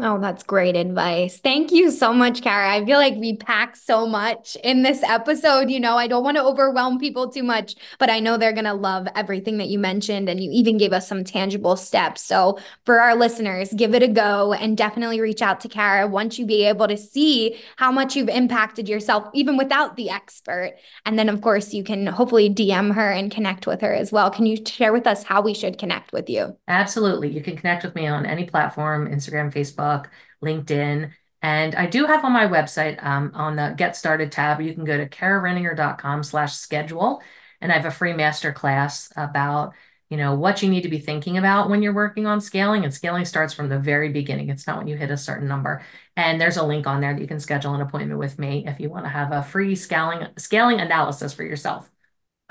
Oh, 0.00 0.18
that's 0.18 0.42
great 0.42 0.74
advice. 0.74 1.38
Thank 1.38 1.70
you 1.70 1.90
so 1.90 2.14
much, 2.14 2.40
Kara. 2.40 2.72
I 2.72 2.82
feel 2.82 2.96
like 2.96 3.14
we 3.16 3.36
packed 3.36 3.76
so 3.76 4.06
much 4.06 4.56
in 4.64 4.82
this 4.82 5.02
episode. 5.02 5.68
You 5.68 5.80
know, 5.80 5.98
I 5.98 6.06
don't 6.06 6.24
want 6.24 6.38
to 6.38 6.42
overwhelm 6.42 6.98
people 6.98 7.28
too 7.28 7.42
much, 7.42 7.74
but 7.98 8.08
I 8.08 8.18
know 8.18 8.38
they're 8.38 8.54
going 8.54 8.64
to 8.64 8.72
love 8.72 9.06
everything 9.14 9.58
that 9.58 9.68
you 9.68 9.78
mentioned. 9.78 10.30
And 10.30 10.42
you 10.42 10.50
even 10.50 10.78
gave 10.78 10.94
us 10.94 11.06
some 11.06 11.24
tangible 11.24 11.76
steps. 11.76 12.22
So, 12.22 12.58
for 12.86 13.00
our 13.00 13.14
listeners, 13.14 13.70
give 13.74 13.94
it 13.94 14.02
a 14.02 14.08
go 14.08 14.54
and 14.54 14.78
definitely 14.78 15.20
reach 15.20 15.42
out 15.42 15.60
to 15.60 15.68
Kara 15.68 16.06
once 16.06 16.38
you 16.38 16.46
be 16.46 16.64
able 16.64 16.88
to 16.88 16.96
see 16.96 17.58
how 17.76 17.92
much 17.92 18.16
you've 18.16 18.30
impacted 18.30 18.88
yourself, 18.88 19.28
even 19.34 19.58
without 19.58 19.96
the 19.96 20.08
expert. 20.08 20.72
And 21.04 21.18
then, 21.18 21.28
of 21.28 21.42
course, 21.42 21.74
you 21.74 21.84
can 21.84 22.06
hopefully 22.06 22.48
DM 22.48 22.94
her 22.94 23.10
and 23.10 23.30
connect 23.30 23.66
with 23.66 23.82
her 23.82 23.92
as 23.92 24.10
well. 24.10 24.30
Can 24.30 24.46
you 24.46 24.56
share 24.64 24.94
with 24.94 25.06
us 25.06 25.22
how 25.24 25.42
we 25.42 25.52
should 25.52 25.76
connect 25.76 26.14
with 26.14 26.30
you? 26.30 26.56
Absolutely. 26.66 27.28
You 27.28 27.42
can 27.42 27.58
connect 27.58 27.84
with 27.84 27.94
me 27.94 28.06
on 28.06 28.24
any 28.24 28.46
platform 28.46 29.06
Instagram, 29.06 29.52
Facebook. 29.52 29.81
Facebook, 29.82 30.06
LinkedIn. 30.42 31.12
And 31.42 31.74
I 31.74 31.86
do 31.86 32.06
have 32.06 32.24
on 32.24 32.32
my 32.32 32.46
website 32.46 33.02
um, 33.02 33.32
on 33.34 33.56
the 33.56 33.74
Get 33.76 33.96
Started 33.96 34.30
tab, 34.30 34.60
you 34.60 34.74
can 34.74 34.84
go 34.84 34.96
to 34.96 35.08
kararenninger.com 35.08 36.22
slash 36.22 36.54
schedule. 36.54 37.20
And 37.60 37.72
I 37.72 37.76
have 37.76 37.84
a 37.84 37.90
free 37.90 38.12
master 38.12 38.52
class 38.52 39.12
about, 39.16 39.74
you 40.08 40.16
know, 40.16 40.34
what 40.34 40.62
you 40.62 40.68
need 40.68 40.82
to 40.82 40.88
be 40.88 40.98
thinking 40.98 41.38
about 41.38 41.68
when 41.68 41.82
you're 41.82 41.94
working 41.94 42.26
on 42.26 42.40
scaling. 42.40 42.84
And 42.84 42.94
scaling 42.94 43.24
starts 43.24 43.54
from 43.54 43.68
the 43.68 43.78
very 43.78 44.10
beginning. 44.10 44.50
It's 44.50 44.66
not 44.66 44.78
when 44.78 44.88
you 44.88 44.96
hit 44.96 45.10
a 45.10 45.16
certain 45.16 45.48
number. 45.48 45.82
And 46.16 46.40
there's 46.40 46.56
a 46.56 46.64
link 46.64 46.86
on 46.86 47.00
there 47.00 47.12
that 47.12 47.20
you 47.20 47.26
can 47.26 47.40
schedule 47.40 47.74
an 47.74 47.80
appointment 47.80 48.20
with 48.20 48.38
me 48.38 48.64
if 48.66 48.78
you 48.78 48.88
want 48.88 49.04
to 49.04 49.10
have 49.10 49.32
a 49.32 49.42
free 49.42 49.74
scaling 49.74 50.28
scaling 50.36 50.80
analysis 50.80 51.32
for 51.32 51.42
yourself. 51.42 51.90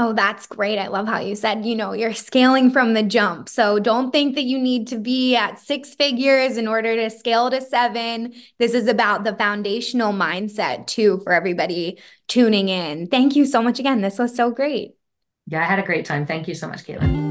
Oh, 0.04 0.14
that's 0.14 0.48
great. 0.48 0.80
I 0.80 0.88
love 0.88 1.08
how 1.08 1.20
you 1.20 1.36
said, 1.36 1.64
you 1.64 1.76
know, 1.76 1.94
you're 1.94 2.16
scaling 2.16 2.72
from 2.72 2.96
the 2.96 3.04
jump. 3.04 3.48
So 3.48 3.78
don't 3.78 4.10
think 4.10 4.34
that 4.34 4.46
you 4.46 4.58
need 4.58 4.88
to 4.88 4.98
be 4.98 5.36
at 5.36 5.60
six 5.60 5.94
figures 5.94 6.58
in 6.58 6.68
order 6.68 6.96
to 6.96 7.12
scale 7.12 7.52
to 7.52 7.62
seven. 7.62 8.34
This 8.58 8.74
is 8.74 8.88
about 8.88 9.26
the 9.26 9.36
foundational 9.36 10.12
mindset 10.12 10.88
too 10.88 11.20
for 11.24 11.34
everybody 11.34 12.00
tuning 12.28 12.68
in. 12.68 13.10
Thank 13.10 13.36
you 13.36 13.46
so 13.46 13.62
much 13.62 13.78
again. 13.78 14.02
This 14.02 14.18
was 14.18 14.36
so 14.36 14.50
great. 14.50 14.96
Yeah, 15.46 15.62
I 15.62 15.66
had 15.66 15.78
a 15.78 15.84
great 15.84 16.06
time. 16.06 16.26
Thank 16.26 16.48
you 16.48 16.56
so 16.56 16.68
much, 16.68 16.84
Caitlin. 16.84 17.31